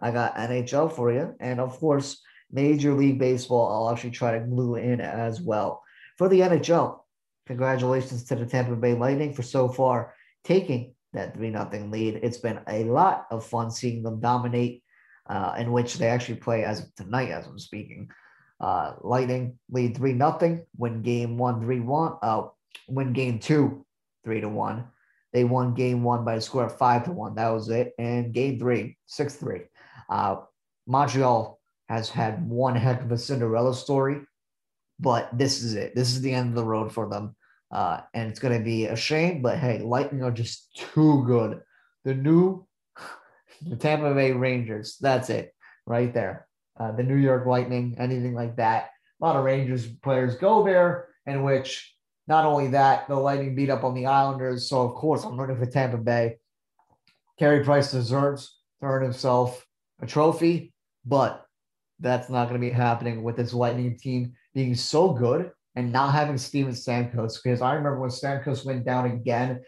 I 0.00 0.10
got 0.10 0.36
NHL 0.36 0.92
for 0.92 1.12
you. 1.12 1.34
And 1.40 1.60
of 1.60 1.78
course, 1.78 2.20
Major 2.50 2.94
League 2.94 3.18
Baseball, 3.18 3.68
I'll 3.68 3.92
actually 3.92 4.10
try 4.10 4.38
to 4.38 4.44
glue 4.44 4.76
in 4.76 5.00
as 5.00 5.40
well. 5.40 5.82
For 6.18 6.28
the 6.28 6.40
NHL, 6.40 7.00
congratulations 7.46 8.24
to 8.24 8.36
the 8.36 8.46
Tampa 8.46 8.76
Bay 8.76 8.94
Lightning 8.94 9.32
for 9.34 9.42
so 9.42 9.68
far 9.68 10.14
taking 10.44 10.94
that 11.12 11.34
3 11.34 11.50
0 11.52 11.88
lead. 11.90 12.20
It's 12.22 12.38
been 12.38 12.60
a 12.68 12.84
lot 12.84 13.26
of 13.30 13.46
fun 13.46 13.70
seeing 13.70 14.02
them 14.02 14.20
dominate, 14.20 14.82
uh, 15.26 15.54
in 15.58 15.72
which 15.72 15.94
they 15.94 16.08
actually 16.08 16.36
play 16.36 16.64
as 16.64 16.80
of 16.80 16.94
tonight, 16.94 17.30
as 17.30 17.46
I'm 17.46 17.58
speaking. 17.58 18.08
Uh, 18.60 18.94
Lightning 19.00 19.58
lead 19.70 19.96
3 19.96 20.16
0, 20.16 20.66
win 20.76 21.02
game 21.02 21.36
one, 21.38 21.60
3 21.60 21.80
1, 21.80 22.12
uh, 22.22 22.42
win 22.88 23.12
game 23.12 23.38
two, 23.38 23.84
3 24.24 24.40
to 24.40 24.48
1. 24.48 24.84
They 25.34 25.42
won 25.42 25.74
game 25.74 26.04
one 26.04 26.24
by 26.24 26.34
a 26.34 26.40
score 26.40 26.64
of 26.64 26.78
5 26.78 27.06
to 27.06 27.12
1. 27.12 27.34
That 27.34 27.48
was 27.48 27.68
it. 27.68 27.92
And 27.98 28.32
game 28.32 28.56
three, 28.56 28.96
6 29.06 29.34
3. 29.34 29.62
Uh, 30.08 30.36
Montreal 30.86 31.60
has 31.88 32.10
had 32.10 32.48
one 32.48 32.76
heck 32.76 33.02
of 33.02 33.12
a 33.12 33.18
Cinderella 33.18 33.74
story, 33.74 34.20
but 34.98 35.28
this 35.36 35.62
is 35.62 35.74
it. 35.74 35.94
This 35.94 36.08
is 36.08 36.20
the 36.20 36.32
end 36.32 36.50
of 36.50 36.54
the 36.54 36.64
road 36.64 36.92
for 36.92 37.08
them. 37.08 37.36
Uh, 37.70 38.00
and 38.12 38.30
it's 38.30 38.38
going 38.38 38.56
to 38.56 38.64
be 38.64 38.86
a 38.86 38.96
shame, 38.96 39.42
but 39.42 39.58
hey, 39.58 39.78
Lightning 39.80 40.22
are 40.22 40.30
just 40.30 40.76
too 40.76 41.24
good. 41.26 41.60
The 42.04 42.14
new 42.14 42.66
the 43.66 43.76
Tampa 43.76 44.14
Bay 44.14 44.32
Rangers, 44.32 44.96
that's 45.00 45.30
it 45.30 45.54
right 45.86 46.12
there. 46.12 46.46
Uh, 46.78 46.92
the 46.92 47.02
New 47.02 47.16
York 47.16 47.46
Lightning, 47.46 47.96
anything 47.98 48.34
like 48.34 48.56
that. 48.56 48.90
A 49.20 49.24
lot 49.24 49.36
of 49.36 49.44
Rangers 49.44 49.86
players 49.86 50.36
go 50.36 50.64
there, 50.64 51.08
in 51.26 51.42
which 51.42 51.94
not 52.26 52.44
only 52.44 52.68
that, 52.68 53.06
the 53.08 53.16
Lightning 53.16 53.54
beat 53.54 53.70
up 53.70 53.84
on 53.84 53.94
the 53.94 54.06
Islanders. 54.06 54.68
So, 54.68 54.82
of 54.82 54.94
course, 54.94 55.24
I'm 55.24 55.38
rooting 55.38 55.58
for 55.58 55.66
Tampa 55.66 55.98
Bay. 55.98 56.38
Carey 57.38 57.64
Price 57.64 57.90
deserves 57.90 58.58
to 58.80 58.86
earn 58.86 59.02
himself 59.02 59.66
a 60.00 60.06
trophy, 60.06 60.72
but 61.04 61.44
that's 62.00 62.28
not 62.28 62.48
going 62.48 62.60
to 62.60 62.66
be 62.66 62.72
happening 62.72 63.22
with 63.22 63.36
this 63.36 63.54
Lightning 63.54 63.96
team 63.98 64.32
being 64.54 64.74
so 64.74 65.12
good 65.12 65.50
and 65.76 65.92
not 65.92 66.12
having 66.12 66.38
Steven 66.38 66.72
Stamkos. 66.72 67.38
Because 67.42 67.62
I 67.62 67.74
remember 67.74 68.00
when 68.00 68.10
Stamkos 68.10 68.64
went 68.64 68.84
down 68.84 69.06
again, 69.06 69.62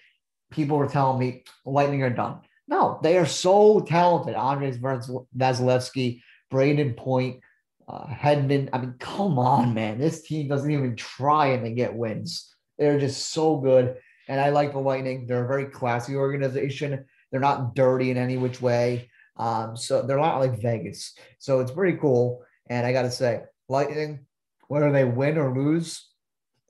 people 0.50 0.76
were 0.76 0.88
telling 0.88 1.18
me 1.18 1.44
Lightning 1.64 2.02
are 2.02 2.10
done. 2.10 2.40
No, 2.68 2.98
they 3.02 3.16
are 3.16 3.26
so 3.26 3.80
talented. 3.80 4.34
Andres 4.34 4.78
Vasilevskiy, 4.78 6.20
Brayden 6.52 6.96
Point, 6.96 7.40
uh, 7.88 8.06
Hedman. 8.06 8.68
I 8.72 8.78
mean, 8.78 8.94
come 8.98 9.38
on, 9.38 9.72
man. 9.72 9.98
This 9.98 10.22
team 10.22 10.48
doesn't 10.48 10.70
even 10.70 10.96
try 10.96 11.48
and 11.48 11.64
they 11.64 11.72
get 11.72 11.94
wins. 11.94 12.52
They're 12.78 12.98
just 12.98 13.32
so 13.32 13.56
good. 13.56 13.96
And 14.28 14.40
I 14.40 14.50
like 14.50 14.72
the 14.72 14.80
Lightning. 14.80 15.26
They're 15.26 15.44
a 15.44 15.48
very 15.48 15.66
classy 15.66 16.16
organization. 16.16 17.04
They're 17.30 17.40
not 17.40 17.76
dirty 17.76 18.10
in 18.10 18.16
any 18.16 18.36
which 18.36 18.60
way. 18.60 19.08
Um, 19.36 19.76
so 19.76 20.02
they're 20.02 20.18
a 20.18 20.22
lot 20.22 20.40
like 20.40 20.60
Vegas. 20.60 21.14
So 21.38 21.60
it's 21.60 21.70
pretty 21.70 21.98
cool. 21.98 22.42
And 22.68 22.86
I 22.86 22.92
got 22.92 23.02
to 23.02 23.10
say, 23.10 23.42
Lightning, 23.68 24.26
whether 24.68 24.90
they 24.90 25.04
win 25.04 25.38
or 25.38 25.54
lose, 25.54 26.08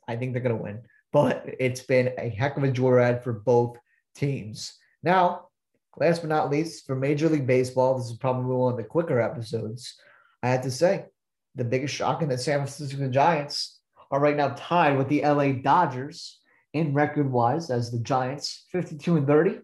I 0.09 0.17
think 0.17 0.33
they're 0.33 0.43
going 0.43 0.57
to 0.57 0.63
win. 0.63 0.83
But 1.13 1.47
it's 1.59 1.83
been 1.83 2.13
a 2.19 2.29
heck 2.29 2.57
of 2.57 2.65
a 2.65 2.69
joyride 2.69 3.23
for 3.23 3.33
both 3.33 3.77
teams. 4.15 4.75
Now, 5.03 5.49
last 5.97 6.21
but 6.21 6.29
not 6.29 6.51
least, 6.51 6.87
for 6.87 6.97
Major 6.97 7.29
League 7.29 7.47
Baseball, 7.47 7.97
this 7.97 8.11
is 8.11 8.19
probably 8.19 8.55
one 8.55 8.73
of 8.73 8.77
the 8.77 8.85
quicker 8.85 9.21
episodes. 9.21 9.95
I 10.43 10.49
have 10.49 10.63
to 10.63 10.71
say, 10.71 11.07
the 11.55 11.65
biggest 11.65 11.95
shock 11.95 12.23
in 12.23 12.29
the 12.29 12.37
San 12.37 12.59
Francisco 12.59 13.09
Giants 13.09 13.81
are 14.11 14.21
right 14.21 14.37
now 14.37 14.55
tied 14.57 14.99
with 14.99 15.09
the 15.09 15.23
LA 15.23 15.53
Dodgers 15.53 16.41
in 16.75 16.93
record 16.93 17.31
wise 17.31 17.71
as 17.71 17.91
the 17.91 17.99
Giants 18.01 18.67
52 18.73 19.17
and 19.17 19.27
30 19.27 19.61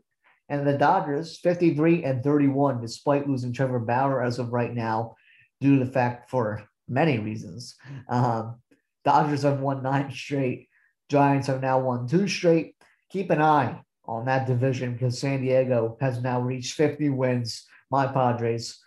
and 0.49 0.66
the 0.66 0.76
Dodgers 0.76 1.38
53 1.38 2.04
and 2.04 2.22
31 2.22 2.80
despite 2.80 3.28
losing 3.28 3.52
Trevor 3.52 3.78
Bauer 3.78 4.22
as 4.22 4.38
of 4.38 4.52
right 4.52 4.72
now 4.72 5.16
due 5.61 5.78
to 5.78 5.84
the 5.84 5.90
fact 5.90 6.30
for 6.30 6.64
many 6.88 7.18
reasons. 7.18 7.76
Um, 8.08 8.61
Dodgers 9.04 9.42
have 9.42 9.61
won 9.61 9.82
nine 9.82 10.11
straight. 10.12 10.68
Giants 11.08 11.46
have 11.46 11.61
now 11.61 11.80
won 11.80 12.06
two 12.06 12.28
straight. 12.28 12.76
Keep 13.11 13.30
an 13.30 13.42
eye 13.42 13.80
on 14.04 14.25
that 14.26 14.46
division 14.46 14.92
because 14.92 15.18
San 15.18 15.42
Diego 15.42 15.96
has 16.00 16.22
now 16.22 16.40
reached 16.40 16.75
50 16.75 17.11
wins. 17.11 17.64
My 17.90 18.06
Padres 18.06 18.78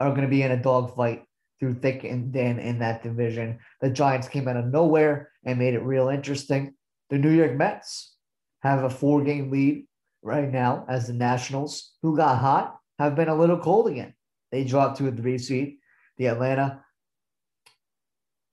are 0.00 0.10
going 0.10 0.22
to 0.22 0.28
be 0.28 0.42
in 0.42 0.52
a 0.52 0.62
dogfight 0.62 1.24
through 1.58 1.74
thick 1.74 2.04
and 2.04 2.32
thin 2.32 2.58
in 2.58 2.78
that 2.80 3.02
division. 3.02 3.58
The 3.80 3.90
Giants 3.90 4.28
came 4.28 4.46
out 4.46 4.56
of 4.56 4.66
nowhere 4.66 5.30
and 5.44 5.58
made 5.58 5.74
it 5.74 5.82
real 5.82 6.08
interesting. 6.08 6.74
The 7.10 7.18
New 7.18 7.30
York 7.30 7.54
Mets 7.54 8.14
have 8.60 8.84
a 8.84 8.90
four 8.90 9.22
game 9.22 9.50
lead 9.50 9.86
right 10.26 10.50
now 10.50 10.84
as 10.88 11.06
the 11.06 11.12
Nationals, 11.12 11.92
who 12.02 12.16
got 12.16 12.38
hot, 12.38 12.78
have 12.98 13.14
been 13.14 13.28
a 13.28 13.34
little 13.34 13.58
cold 13.58 13.86
again. 13.86 14.12
They 14.50 14.64
dropped 14.64 14.98
to 14.98 15.08
a 15.08 15.12
three 15.12 15.38
seed. 15.38 15.76
The 16.18 16.26
Atlanta 16.26 16.82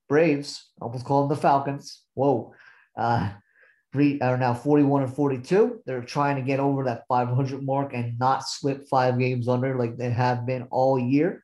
Braves, 0.07 0.69
almost 0.79 1.05
call 1.05 1.21
them 1.21 1.35
the 1.35 1.41
Falcons. 1.41 2.03
Whoa. 2.13 2.53
Uh, 2.95 3.31
are 4.21 4.37
now 4.37 4.53
41 4.53 5.03
and 5.03 5.15
42. 5.15 5.81
They're 5.85 6.01
trying 6.01 6.35
to 6.35 6.41
get 6.41 6.59
over 6.59 6.83
that 6.85 7.03
500 7.07 7.63
mark 7.63 7.93
and 7.93 8.17
not 8.17 8.47
slip 8.47 8.87
five 8.87 9.19
games 9.19 9.47
under 9.47 9.77
like 9.77 9.97
they 9.97 10.09
have 10.09 10.45
been 10.45 10.67
all 10.71 10.99
year. 10.99 11.43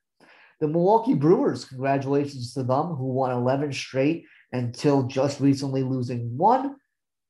The 0.59 0.67
Milwaukee 0.67 1.13
Brewers, 1.13 1.65
congratulations 1.65 2.53
to 2.53 2.63
them, 2.63 2.87
who 2.87 3.05
won 3.05 3.31
11 3.31 3.71
straight 3.73 4.25
until 4.51 5.03
just 5.03 5.39
recently 5.39 5.83
losing 5.83 6.37
one. 6.37 6.75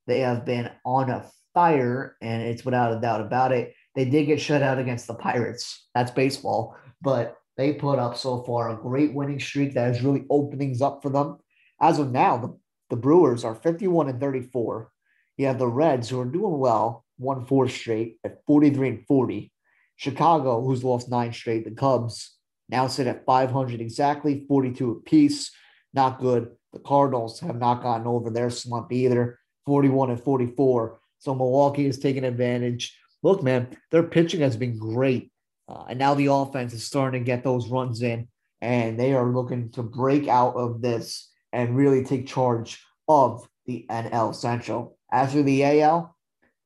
They 0.06 0.20
have 0.20 0.44
been 0.44 0.70
on 0.84 1.10
a 1.10 1.30
fire, 1.54 2.16
and 2.20 2.42
it's 2.42 2.64
without 2.64 2.96
a 2.96 3.00
doubt 3.00 3.20
about 3.20 3.52
it. 3.52 3.74
They 3.94 4.04
did 4.04 4.26
get 4.26 4.40
shut 4.40 4.62
out 4.62 4.78
against 4.78 5.06
the 5.06 5.14
Pirates. 5.14 5.88
That's 5.94 6.10
baseball, 6.10 6.76
but 7.02 7.36
they 7.56 7.72
put 7.72 7.98
up 7.98 8.16
so 8.16 8.42
far 8.42 8.70
a 8.70 8.80
great 8.80 9.12
winning 9.12 9.40
streak 9.40 9.74
that 9.74 9.94
is 9.94 10.02
really 10.02 10.24
openings 10.30 10.80
up 10.80 11.02
for 11.02 11.10
them. 11.10 11.38
As 11.80 11.98
of 11.98 12.12
now, 12.12 12.36
the, 12.36 12.58
the 12.88 12.96
Brewers 12.96 13.44
are 13.44 13.54
51 13.54 14.08
and 14.08 14.20
34. 14.20 14.90
You 15.36 15.46
have 15.46 15.58
the 15.58 15.66
Reds, 15.66 16.08
who 16.08 16.20
are 16.20 16.24
doing 16.24 16.58
well, 16.58 17.04
won 17.18 17.46
four 17.46 17.68
straight 17.68 18.16
at 18.24 18.44
43 18.46 18.88
and 18.88 19.06
40. 19.06 19.52
Chicago, 19.96 20.62
who's 20.62 20.84
lost 20.84 21.10
nine 21.10 21.32
straight. 21.32 21.64
The 21.64 21.72
Cubs 21.72 22.36
now 22.68 22.86
sit 22.86 23.06
at 23.06 23.26
500 23.26 23.80
exactly, 23.80 24.44
42 24.48 24.90
apiece. 24.92 25.50
Not 25.92 26.20
good. 26.20 26.50
The 26.72 26.78
Cardinals 26.78 27.40
have 27.40 27.58
not 27.58 27.82
gotten 27.82 28.06
over 28.06 28.30
their 28.30 28.48
slump 28.48 28.92
either, 28.92 29.38
41 29.66 30.10
and 30.10 30.22
44. 30.22 30.99
So 31.20 31.34
Milwaukee 31.34 31.86
is 31.86 31.98
taking 31.98 32.24
advantage. 32.24 32.96
Look, 33.22 33.42
man, 33.42 33.68
their 33.90 34.02
pitching 34.02 34.40
has 34.40 34.56
been 34.56 34.78
great. 34.78 35.30
Uh, 35.68 35.84
and 35.88 35.98
now 35.98 36.14
the 36.14 36.26
offense 36.26 36.72
is 36.72 36.84
starting 36.84 37.22
to 37.22 37.24
get 37.24 37.44
those 37.44 37.68
runs 37.68 38.02
in, 38.02 38.26
and 38.60 38.98
they 38.98 39.12
are 39.12 39.32
looking 39.32 39.70
to 39.72 39.82
break 39.82 40.26
out 40.26 40.56
of 40.56 40.82
this 40.82 41.30
and 41.52 41.76
really 41.76 42.04
take 42.04 42.26
charge 42.26 42.82
of 43.08 43.46
the 43.66 43.86
NL 43.88 44.34
Central. 44.34 44.98
After 45.12 45.42
the 45.42 45.64
AL, 45.64 46.16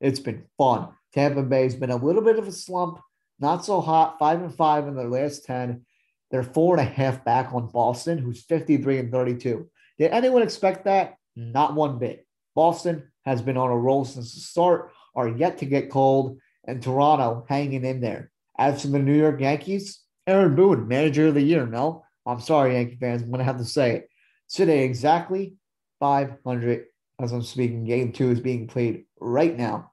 it's 0.01 0.19
been 0.19 0.45
fun. 0.57 0.89
Tampa 1.13 1.43
Bay's 1.43 1.75
been 1.75 1.91
a 1.91 1.95
little 1.95 2.21
bit 2.21 2.39
of 2.39 2.47
a 2.47 2.51
slump, 2.51 2.99
not 3.39 3.63
so 3.63 3.79
hot, 3.81 4.17
five 4.17 4.41
and 4.41 4.55
five 4.55 4.87
in 4.87 4.95
their 4.95 5.09
last 5.09 5.45
10. 5.45 5.85
They're 6.31 6.43
four 6.43 6.77
and 6.77 6.87
a 6.87 6.91
half 6.91 7.23
back 7.23 7.53
on 7.53 7.67
Boston, 7.67 8.17
who's 8.17 8.43
53 8.43 8.99
and 8.99 9.11
32. 9.11 9.69
Did 9.99 10.11
anyone 10.11 10.41
expect 10.41 10.85
that? 10.85 11.15
Not 11.35 11.75
one 11.75 11.99
bit. 11.99 12.24
Boston 12.55 13.11
has 13.25 13.41
been 13.41 13.57
on 13.57 13.69
a 13.69 13.77
roll 13.77 14.05
since 14.05 14.33
the 14.33 14.41
start, 14.41 14.91
are 15.15 15.27
yet 15.27 15.57
to 15.59 15.65
get 15.65 15.91
cold, 15.91 16.39
and 16.65 16.81
Toronto 16.81 17.45
hanging 17.47 17.85
in 17.85 18.01
there. 18.01 18.31
As 18.57 18.81
for 18.81 18.87
the 18.87 18.99
New 18.99 19.17
York 19.17 19.41
Yankees, 19.41 20.01
Aaron 20.25 20.55
Boone, 20.55 20.87
manager 20.87 21.27
of 21.27 21.33
the 21.35 21.41
year. 21.41 21.65
No, 21.65 22.03
I'm 22.25 22.39
sorry, 22.39 22.73
Yankee 22.73 22.97
fans. 22.99 23.21
I'm 23.21 23.29
going 23.29 23.39
to 23.39 23.45
have 23.45 23.57
to 23.57 23.65
say 23.65 23.97
it. 23.97 24.09
Today, 24.49 24.85
exactly 24.85 25.55
500 25.99 26.85
as 27.21 27.31
I'm 27.31 27.41
speaking. 27.41 27.85
Game 27.85 28.11
two 28.11 28.31
is 28.31 28.39
being 28.39 28.67
played 28.67 29.05
right 29.19 29.55
now. 29.55 29.91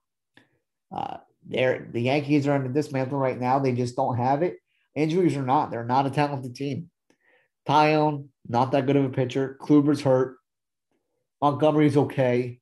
Uh, 0.94 1.18
the 1.48 1.82
Yankees 1.94 2.46
are 2.46 2.58
the 2.58 2.68
dismantle 2.68 3.18
right 3.18 3.38
now. 3.38 3.58
They 3.58 3.72
just 3.72 3.96
don't 3.96 4.16
have 4.16 4.42
it. 4.42 4.56
Injuries 4.94 5.36
or 5.36 5.42
not, 5.42 5.70
they're 5.70 5.84
not 5.84 6.06
a 6.06 6.10
talented 6.10 6.54
team. 6.54 6.90
Taillon, 7.66 8.28
not 8.48 8.72
that 8.72 8.86
good 8.86 8.96
of 8.96 9.04
a 9.04 9.08
pitcher. 9.08 9.56
Kluber's 9.60 10.02
hurt. 10.02 10.36
Montgomery's 11.42 11.96
okay. 11.96 12.60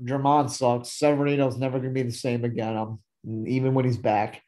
Germán 0.00 0.48
sucks. 0.48 0.92
Severino's 0.92 1.58
never 1.58 1.78
going 1.80 1.92
to 1.92 2.02
be 2.02 2.08
the 2.08 2.14
same 2.14 2.44
again, 2.44 2.76
um, 2.76 3.00
even 3.46 3.74
when 3.74 3.84
he's 3.84 3.98
back. 3.98 4.42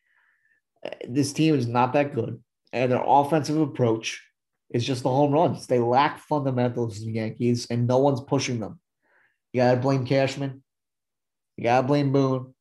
This 1.07 1.33
team 1.33 1.57
is 1.57 1.67
not 1.67 1.93
that 1.95 2.15
good. 2.15 2.41
And 2.73 2.93
their 2.93 3.03
offensive 3.05 3.61
approach 3.61 4.23
is 4.71 4.87
just 4.87 5.03
the 5.03 5.09
home 5.09 5.33
runs. 5.33 5.67
They 5.67 5.81
lack 5.81 6.21
fundamentals, 6.21 7.01
the 7.01 7.11
Yankees, 7.11 7.67
and 7.69 7.89
no 7.89 7.99
one's 7.99 8.21
pushing 8.21 8.61
them. 8.61 8.79
You 9.53 9.61
got 9.61 9.75
to 9.75 9.81
blame 9.81 10.07
Cashman. 10.07 10.63
You 11.57 11.65
got 11.65 11.81
to 11.81 11.87
blame 11.89 12.13
Boone. 12.13 12.55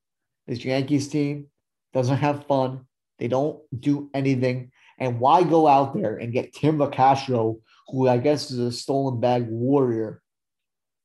This 0.48 0.66
Yankees 0.66 1.10
team 1.10 1.46
doesn't 1.94 2.18
have 2.18 2.48
fun. 2.48 2.88
They 3.20 3.28
don't 3.28 3.60
do 3.80 4.10
anything. 4.16 4.72
And 4.98 5.20
why 5.20 5.44
go 5.44 5.68
out 5.68 5.94
there 5.94 6.18
and 6.18 6.34
get 6.34 6.54
Tim 6.54 6.80
Locastro, 6.80 7.60
who 7.90 8.08
I 8.08 8.18
guess 8.18 8.50
is 8.50 8.58
a 8.58 8.72
stolen 8.72 9.20
bag 9.20 9.46
warrior, 9.48 10.24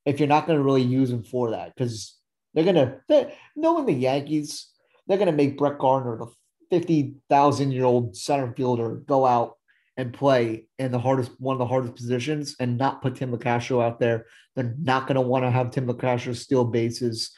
if 0.05 0.19
you're 0.19 0.29
not 0.29 0.47
going 0.47 0.59
to 0.59 0.65
really 0.65 0.83
use 0.83 1.11
him 1.11 1.23
for 1.23 1.51
that? 1.51 1.75
Because 1.75 2.17
they're 2.53 2.65
going 2.65 2.77
to, 2.77 3.33
knowing 3.57 3.87
the 3.87 3.93
Yankees, 3.93 4.69
they're 5.07 5.19
going 5.19 5.31
to 5.31 5.33
make 5.33 5.59
Brett 5.59 5.79
Gardner, 5.79 6.19
the 6.19 6.27
50,000 6.71 7.73
year 7.73 7.85
old 7.85 8.17
center 8.17 8.53
fielder, 8.55 8.97
go 8.97 9.27
out 9.27 9.55
and 9.97 10.13
play 10.13 10.67
in 10.79 10.91
the 10.91 10.99
hardest 10.99 11.33
one 11.39 11.55
of 11.55 11.59
the 11.59 11.67
hardest 11.67 11.95
positions 11.95 12.57
and 12.59 12.77
not 12.77 13.01
put 13.01 13.17
Tim 13.17 13.33
Locastro 13.33 13.83
out 13.83 14.01
there. 14.01 14.27
They're 14.57 14.75
not 14.81 15.07
going 15.07 15.17
to 15.17 15.21
want 15.21 15.45
to 15.45 15.51
have 15.51 15.71
Tim 15.71 15.87
Locastro 15.87 16.35
steal 16.35 16.65
bases. 16.65 17.31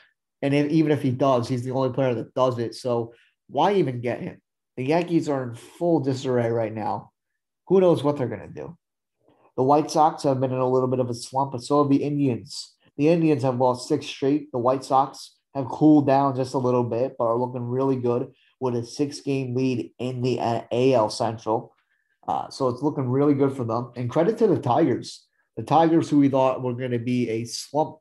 And 0.42 0.54
if, 0.54 0.70
even 0.70 0.92
if 0.92 1.02
he 1.02 1.10
does, 1.10 1.48
he's 1.48 1.64
the 1.64 1.72
only 1.72 1.92
player 1.92 2.14
that 2.14 2.34
does 2.34 2.58
it. 2.58 2.74
So 2.74 3.12
why 3.48 3.74
even 3.74 4.00
get 4.00 4.20
him? 4.20 4.40
The 4.76 4.84
Yankees 4.84 5.28
are 5.28 5.42
in 5.42 5.54
full 5.54 6.00
disarray 6.00 6.50
right 6.50 6.72
now. 6.72 7.12
Who 7.68 7.80
knows 7.80 8.02
what 8.02 8.16
they're 8.16 8.28
going 8.28 8.40
to 8.40 8.48
do? 8.48 8.76
The 9.56 9.62
White 9.62 9.90
Sox 9.90 10.22
have 10.24 10.40
been 10.40 10.52
in 10.52 10.58
a 10.58 10.68
little 10.68 10.88
bit 10.88 11.00
of 11.00 11.08
a 11.08 11.14
slump, 11.14 11.52
but 11.52 11.62
so 11.62 11.82
have 11.82 11.90
the 11.90 12.02
Indians. 12.02 12.74
The 12.98 13.08
Indians 13.08 13.42
have 13.42 13.58
lost 13.58 13.88
six 13.88 14.06
straight. 14.06 14.52
The 14.52 14.58
White 14.58 14.84
Sox 14.84 15.36
have 15.54 15.66
cooled 15.68 16.06
down 16.06 16.36
just 16.36 16.54
a 16.54 16.58
little 16.58 16.84
bit, 16.84 17.16
but 17.18 17.24
are 17.24 17.38
looking 17.38 17.62
really 17.62 17.96
good 17.96 18.32
with 18.60 18.76
a 18.76 18.84
six 18.84 19.20
game 19.20 19.54
lead 19.54 19.92
in 19.98 20.20
the 20.20 20.38
AL 20.40 21.10
Central. 21.10 21.74
Uh, 22.28 22.50
so 22.50 22.68
it's 22.68 22.82
looking 22.82 23.08
really 23.08 23.34
good 23.34 23.56
for 23.56 23.64
them. 23.64 23.92
And 23.96 24.10
credit 24.10 24.36
to 24.38 24.46
the 24.46 24.58
Tigers. 24.58 25.26
The 25.56 25.62
Tigers, 25.62 26.10
who 26.10 26.18
we 26.18 26.28
thought 26.28 26.62
were 26.62 26.74
going 26.74 26.90
to 26.90 26.98
be 26.98 27.30
a 27.30 27.44
slump, 27.44 27.96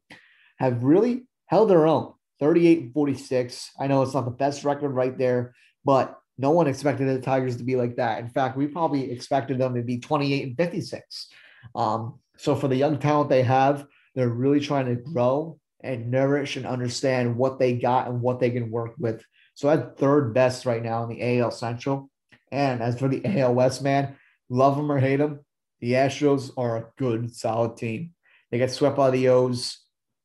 have 0.57 0.83
really 0.83 1.25
held 1.45 1.69
their 1.69 1.85
own 1.85 2.13
38 2.39 2.81
and 2.81 2.93
46. 2.93 3.71
I 3.79 3.87
know 3.87 4.01
it's 4.01 4.13
not 4.13 4.25
the 4.25 4.31
best 4.31 4.65
record 4.65 4.89
right 4.89 5.17
there, 5.17 5.53
but 5.85 6.19
no 6.37 6.51
one 6.51 6.67
expected 6.67 7.07
the 7.07 7.21
Tigers 7.21 7.55
to 7.57 7.63
be 7.63 7.77
like 7.77 7.95
that. 7.95 8.19
In 8.19 8.29
fact, 8.29 8.57
we 8.57 8.67
probably 8.67 9.11
expected 9.11 9.57
them 9.57 9.75
to 9.75 9.81
be 9.81 9.99
28 9.99 10.47
and 10.47 10.57
56. 10.57 11.29
Um, 11.73 12.19
so 12.37 12.55
for 12.55 12.67
the 12.67 12.75
young 12.75 12.99
talent 12.99 13.29
they 13.29 13.43
have, 13.43 13.85
they're 14.13 14.29
really 14.29 14.59
trying 14.59 14.85
to 14.87 14.95
grow 14.95 15.59
and 15.81 16.09
nourish 16.11 16.57
and 16.57 16.65
understand 16.65 17.37
what 17.37 17.59
they 17.59 17.73
got 17.73 18.07
and 18.07 18.21
what 18.21 18.39
they 18.39 18.49
can 18.49 18.71
work 18.71 18.93
with. 18.97 19.23
So 19.53 19.69
at 19.69 19.97
third 19.97 20.33
best 20.33 20.65
right 20.65 20.83
now 20.83 21.03
in 21.03 21.09
the 21.09 21.39
AL 21.39 21.51
Central. 21.51 22.09
And 22.51 22.81
as 22.81 22.99
for 22.99 23.07
the 23.07 23.21
AL 23.25 23.53
West, 23.53 23.81
man, 23.81 24.15
love 24.49 24.75
them 24.75 24.91
or 24.91 24.99
hate 24.99 25.17
them, 25.17 25.39
the 25.79 25.93
Astros 25.93 26.51
are 26.57 26.77
a 26.77 26.85
good, 26.97 27.35
solid 27.35 27.77
team. 27.77 28.13
They 28.51 28.57
get 28.57 28.71
swept 28.71 28.97
by 28.97 29.11
the 29.11 29.29
O's. 29.29 29.79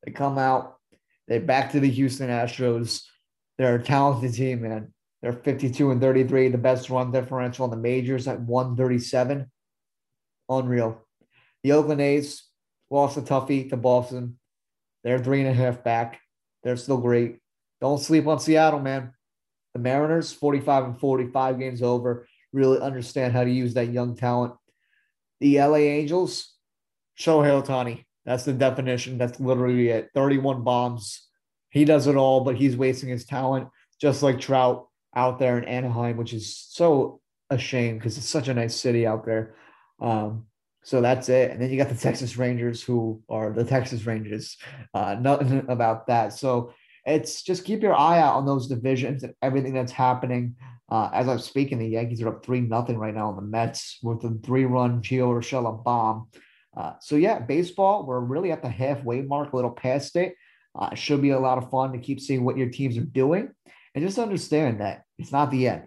They 0.05 0.13
come 0.13 0.39
out. 0.39 0.77
They're 1.29 1.41
back 1.41 1.73
to 1.73 1.81
the 1.81 1.91
Houston 1.91 2.29
Astros. 2.29 3.03
They're 3.59 3.77
a 3.77 3.83
talented 3.83 4.35
team, 4.35 4.63
man. 4.63 4.93
They're 5.23 5.33
52 5.33 5.91
and 5.91 6.01
33, 6.01 6.49
the 6.49 6.59
best 6.59 6.89
run 6.89 7.13
differential 7.13 7.67
in 7.67 7.71
the 7.71 7.77
majors 7.77 8.27
at 8.27 8.41
137. 8.41 9.51
Unreal. 10.49 11.07
The 11.63 11.73
Oakland 11.73 12.01
A's 12.01 12.45
lost 12.91 13.17
a 13.17 13.23
toughie 13.23 13.69
to 13.71 13.77
Boston. 13.77 14.39
They're 15.05 15.19
three 15.19 15.41
and 15.41 15.49
a 15.49 15.55
half 15.55 15.83
back. 15.85 16.21
They're 16.63 16.77
still 16.77 16.99
great. 16.99 17.39
Don't 17.81 17.99
sleep 17.99 18.27
on 18.27 18.41
Seattle, 18.41 18.81
man. 18.81 19.15
The 19.75 19.81
Mariners, 19.81 20.33
45 20.33 20.85
and 20.85 21.01
45 21.01 21.59
games 21.59 21.83
over, 21.83 22.27
really 22.53 22.81
understand 22.81 23.33
how 23.33 23.45
to 23.45 23.51
use 23.51 23.75
that 23.75 23.93
young 23.93 24.17
talent. 24.17 24.55
The 25.41 25.59
LA 25.59 25.77
Angels, 25.77 26.55
Shohei 27.19 27.63
Ohtani. 27.63 28.05
That's 28.27 28.45
the 28.45 28.53
definition. 28.53 29.17
That's 29.17 29.41
literally 29.41 29.89
it. 29.89 30.11
31 30.15 30.63
bombs. 30.63 31.29
He 31.71 31.85
does 31.85 32.07
it 32.07 32.17
all, 32.17 32.43
but 32.43 32.57
he's 32.57 32.77
wasting 32.77 33.09
his 33.09 33.25
talent, 33.25 33.69
just 34.01 34.23
like 34.23 34.41
Trout 34.41 34.89
out 35.15 35.39
there 35.39 35.57
in 35.57 35.65
Anaheim, 35.65 36.17
which 36.17 36.33
is 36.33 36.57
so 36.57 37.21
a 37.49 37.59
shame 37.59 37.97
because 37.97 38.19
it's 38.19 38.29
such 38.29 38.49
a 38.49 38.55
nice 38.55 38.77
city 38.77 39.07
out 39.07 39.25
there. 39.25 39.55
Um, 40.01 40.47
so 40.83 41.01
that's 41.01 41.29
it. 41.29 41.51
And 41.51 41.61
then 41.61 41.71
you 41.71 41.77
got 41.77 41.89
the 41.89 41.95
Texas 42.01 42.37
Rangers, 42.37 42.83
who 42.83 43.23
are 43.29 43.53
the 43.53 43.65
Texas 43.65 44.07
Rangers. 44.07 44.57
Uh, 44.95 45.17
nothing 45.21 45.65
about 45.69 46.07
that. 46.07 46.33
So 46.33 46.73
it's 47.07 47.43
just 47.43 47.65
keep 47.65 47.83
your 47.83 47.95
eye 47.95 48.19
out 48.19 48.35
on 48.35 48.47
those 48.47 48.67
divisions 48.67 49.23
and 49.23 49.35
everything 49.43 49.75
that's 49.75 49.93
happening. 49.93 50.57
Uh, 50.91 51.09
as 51.13 51.29
I'm 51.29 51.39
speaking, 51.39 51.79
the 51.79 51.89
Yankees 51.89 52.21
are 52.23 52.29
up 52.29 52.45
three 52.45 52.61
nothing 52.61 52.99
right 52.99 53.15
now 53.15 53.29
on 53.29 53.37
the 53.37 53.43
Mets 53.43 53.99
with 54.03 54.25
a 54.25 54.37
three 54.43 54.65
run 54.65 55.03
Gio 55.03 55.29
Urshela 55.29 55.83
bomb. 55.85 56.29
Uh, 56.77 56.95
so 57.01 57.17
yeah, 57.17 57.39
baseball, 57.39 58.05
we're 58.07 58.21
really 58.21 58.53
at 58.53 58.63
the 58.63 58.69
halfway 58.69 59.23
mark, 59.23 59.53
a 59.53 59.57
little 59.57 59.71
past 59.71 60.17
it. 60.17 60.35
Uh, 60.79 60.95
should 60.95 61.21
be 61.21 61.31
a 61.31 61.39
lot 61.39 61.59
of 61.59 61.71
fun 61.71 61.93
to 61.93 61.99
keep 61.99 62.21
seeing 62.21 62.45
what 62.45 62.57
your 62.57 62.69
teams 62.69 62.97
are 62.97 63.03
doing, 63.03 63.51
and 63.95 64.05
just 64.05 64.19
understand 64.19 64.81
that 64.81 65.03
it's 65.19 65.33
not 65.33 65.51
the 65.51 65.67
end. 65.67 65.83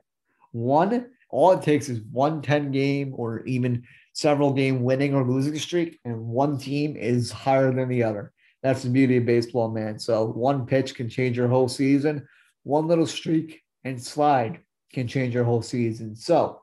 One, 0.52 1.10
all 1.30 1.54
it 1.54 1.64
takes 1.64 1.90
is 1.90 2.02
one 2.12 2.42
10 2.42 2.72
game 2.72 3.14
or 3.16 3.46
even 3.46 3.84
several 4.14 4.54
game 4.54 4.84
winning 4.84 5.14
or 5.14 5.24
losing 5.24 5.58
streak, 5.58 6.00
and 6.06 6.28
one 6.28 6.58
team 6.58 6.96
is 6.96 7.32
higher 7.32 7.74
than 7.74 7.90
the 7.90 8.04
other. 8.04 8.32
That's 8.62 8.84
the 8.84 8.90
beauty 8.90 9.18
of 9.18 9.26
baseball, 9.26 9.70
man. 9.70 10.00
So 10.00 10.26
one 10.26 10.66
pitch 10.66 10.96
can 10.96 11.10
change 11.10 11.36
your 11.36 11.50
whole 11.50 11.68
season. 11.68 12.26
One 12.64 12.88
little 12.88 13.06
streak 13.06 13.62
and 13.84 14.02
slide 14.02 14.62
can 14.94 15.08
change 15.08 15.34
your 15.34 15.44
whole 15.44 15.62
season. 15.62 16.16
So 16.16 16.62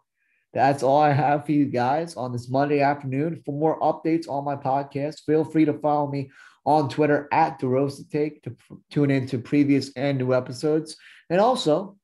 that's 0.52 0.82
all 0.82 1.00
I 1.00 1.12
have 1.12 1.44
for 1.44 1.52
you 1.52 1.66
guys 1.66 2.16
on 2.16 2.32
this 2.32 2.48
Monday 2.48 2.80
afternoon. 2.80 3.42
For 3.44 3.52
more 3.52 3.78
updates 3.80 4.28
on 4.28 4.44
my 4.44 4.56
podcast, 4.56 5.24
feel 5.26 5.44
free 5.44 5.64
to 5.66 5.74
follow 5.74 6.10
me 6.10 6.30
on 6.64 6.88
Twitter 6.88 7.28
at 7.32 7.58
the 7.58 7.68
Roasted 7.68 8.10
Take 8.10 8.42
to 8.42 8.56
tune 8.90 9.10
in 9.10 9.26
to 9.28 9.38
previous 9.38 9.92
and 9.94 10.18
new 10.18 10.32
episodes. 10.32 10.96
And 11.28 11.40
also, 11.40 11.96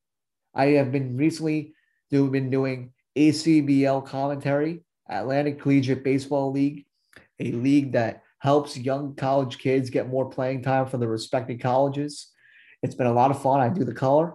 I 0.54 0.66
have 0.70 0.92
been 0.92 1.16
recently 1.16 1.74
do, 2.10 2.30
been 2.30 2.50
doing 2.50 2.92
ACBL 3.16 4.06
commentary, 4.06 4.84
Atlantic 5.08 5.60
Collegiate 5.60 6.04
Baseball 6.04 6.52
League, 6.52 6.86
a 7.40 7.52
league 7.52 7.92
that 7.92 8.22
helps 8.38 8.76
young 8.76 9.14
college 9.14 9.58
kids 9.58 9.90
get 9.90 10.08
more 10.08 10.28
playing 10.28 10.62
time 10.62 10.86
for 10.86 10.98
their 10.98 11.08
respective 11.08 11.60
colleges. 11.60 12.32
It's 12.82 12.94
been 12.94 13.06
a 13.06 13.12
lot 13.12 13.30
of 13.30 13.42
fun. 13.42 13.60
I 13.60 13.68
do 13.68 13.84
the 13.84 13.94
color. 13.94 14.34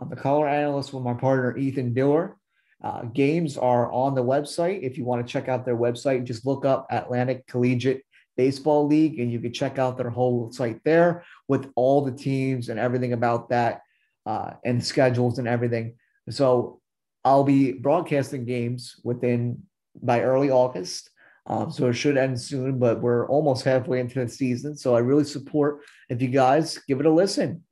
I'm 0.00 0.08
the 0.08 0.16
color 0.16 0.48
analyst 0.48 0.92
with 0.92 1.04
my 1.04 1.14
partner, 1.14 1.56
Ethan 1.56 1.92
Dewar. 1.92 2.36
Uh, 2.82 3.02
games 3.02 3.56
are 3.56 3.92
on 3.92 4.14
the 4.14 4.24
website. 4.24 4.82
If 4.82 4.98
you 4.98 5.04
want 5.04 5.24
to 5.24 5.32
check 5.32 5.48
out 5.48 5.64
their 5.64 5.76
website, 5.76 6.24
just 6.24 6.46
look 6.46 6.64
up 6.64 6.86
Atlantic 6.90 7.46
Collegiate 7.46 8.02
Baseball 8.36 8.86
League 8.86 9.20
and 9.20 9.30
you 9.30 9.38
can 9.38 9.52
check 9.52 9.78
out 9.78 9.96
their 9.96 10.10
whole 10.10 10.50
site 10.50 10.80
there 10.84 11.24
with 11.46 11.70
all 11.76 12.02
the 12.04 12.12
teams 12.12 12.70
and 12.70 12.80
everything 12.80 13.12
about 13.12 13.50
that 13.50 13.82
uh, 14.26 14.54
and 14.64 14.84
schedules 14.84 15.38
and 15.38 15.46
everything. 15.46 15.94
So 16.30 16.80
I'll 17.24 17.44
be 17.44 17.72
broadcasting 17.72 18.44
games 18.44 18.96
within 19.04 19.62
by 20.00 20.20
early 20.20 20.50
August. 20.50 21.10
Um, 21.46 21.72
so 21.72 21.88
it 21.88 21.94
should 21.94 22.16
end 22.16 22.40
soon, 22.40 22.78
but 22.78 23.00
we're 23.00 23.26
almost 23.26 23.64
halfway 23.64 23.98
into 23.98 24.20
the 24.20 24.28
season. 24.28 24.76
So 24.76 24.94
I 24.94 25.00
really 25.00 25.24
support 25.24 25.80
if 26.08 26.22
you 26.22 26.28
guys 26.28 26.78
give 26.86 27.00
it 27.00 27.06
a 27.06 27.10
listen. 27.10 27.64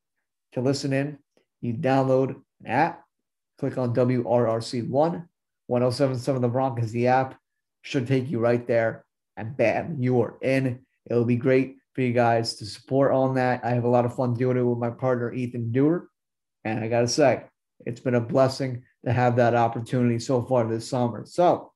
To 0.55 0.61
listen 0.61 0.93
in, 0.93 1.17
you 1.61 1.75
download 1.75 2.31
an 2.61 2.67
app, 2.67 3.05
click 3.59 3.79
on 3.79 3.95
WRRC1, 3.95 5.25
1077 5.67 6.43
The 6.43 6.49
Bronx 6.49 6.83
is 6.83 6.91
the 6.91 7.07
app, 7.07 7.39
should 7.83 8.09
take 8.09 8.29
you 8.29 8.41
right 8.41 8.67
there, 8.67 9.05
and 9.37 9.57
bam, 9.57 9.97
you 10.01 10.21
are 10.23 10.37
in. 10.43 10.81
It'll 11.09 11.25
be 11.25 11.37
great 11.37 11.77
for 11.95 12.01
you 12.01 12.13
guys 12.13 12.55
to 12.57 12.67
support 12.67 13.13
on 13.13 13.37
that. 13.37 13.65
I 13.65 13.71
have 13.71 13.85
a 13.85 13.89
lot 13.89 14.05
of 14.05 14.17
fun 14.17 14.35
doing 14.35 14.57
it 14.57 14.63
with 14.63 14.79
my 14.79 14.91
partner, 14.91 15.33
Ethan 15.33 15.71
Dewar. 15.71 16.09
And 16.65 16.83
I 16.85 16.89
got 16.89 17.03
to 17.03 17.09
say, 17.09 17.45
it's 17.87 18.01
been 18.01 18.15
a 18.17 18.21
blessing 18.21 18.83
to 19.05 19.13
have 19.13 19.37
that 19.37 19.55
opportunity 19.55 20.19
so 20.19 20.43
far 20.43 20.67
this 20.67 20.89
summer. 20.89 21.25
So 21.25 21.73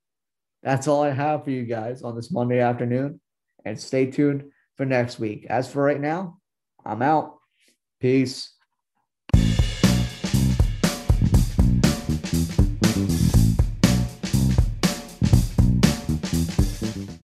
that's 0.64 0.88
all 0.88 1.02
I 1.02 1.10
have 1.10 1.44
for 1.44 1.50
you 1.50 1.64
guys 1.64 2.02
on 2.02 2.16
this 2.16 2.32
Monday 2.32 2.60
afternoon. 2.60 3.20
And 3.66 3.78
stay 3.78 4.10
tuned 4.10 4.44
for 4.76 4.86
next 4.86 5.18
week. 5.18 5.46
As 5.48 5.70
for 5.70 5.82
right 5.82 6.00
now, 6.00 6.38
I'm 6.84 7.02
out. 7.02 7.36
Peace. 8.00 8.53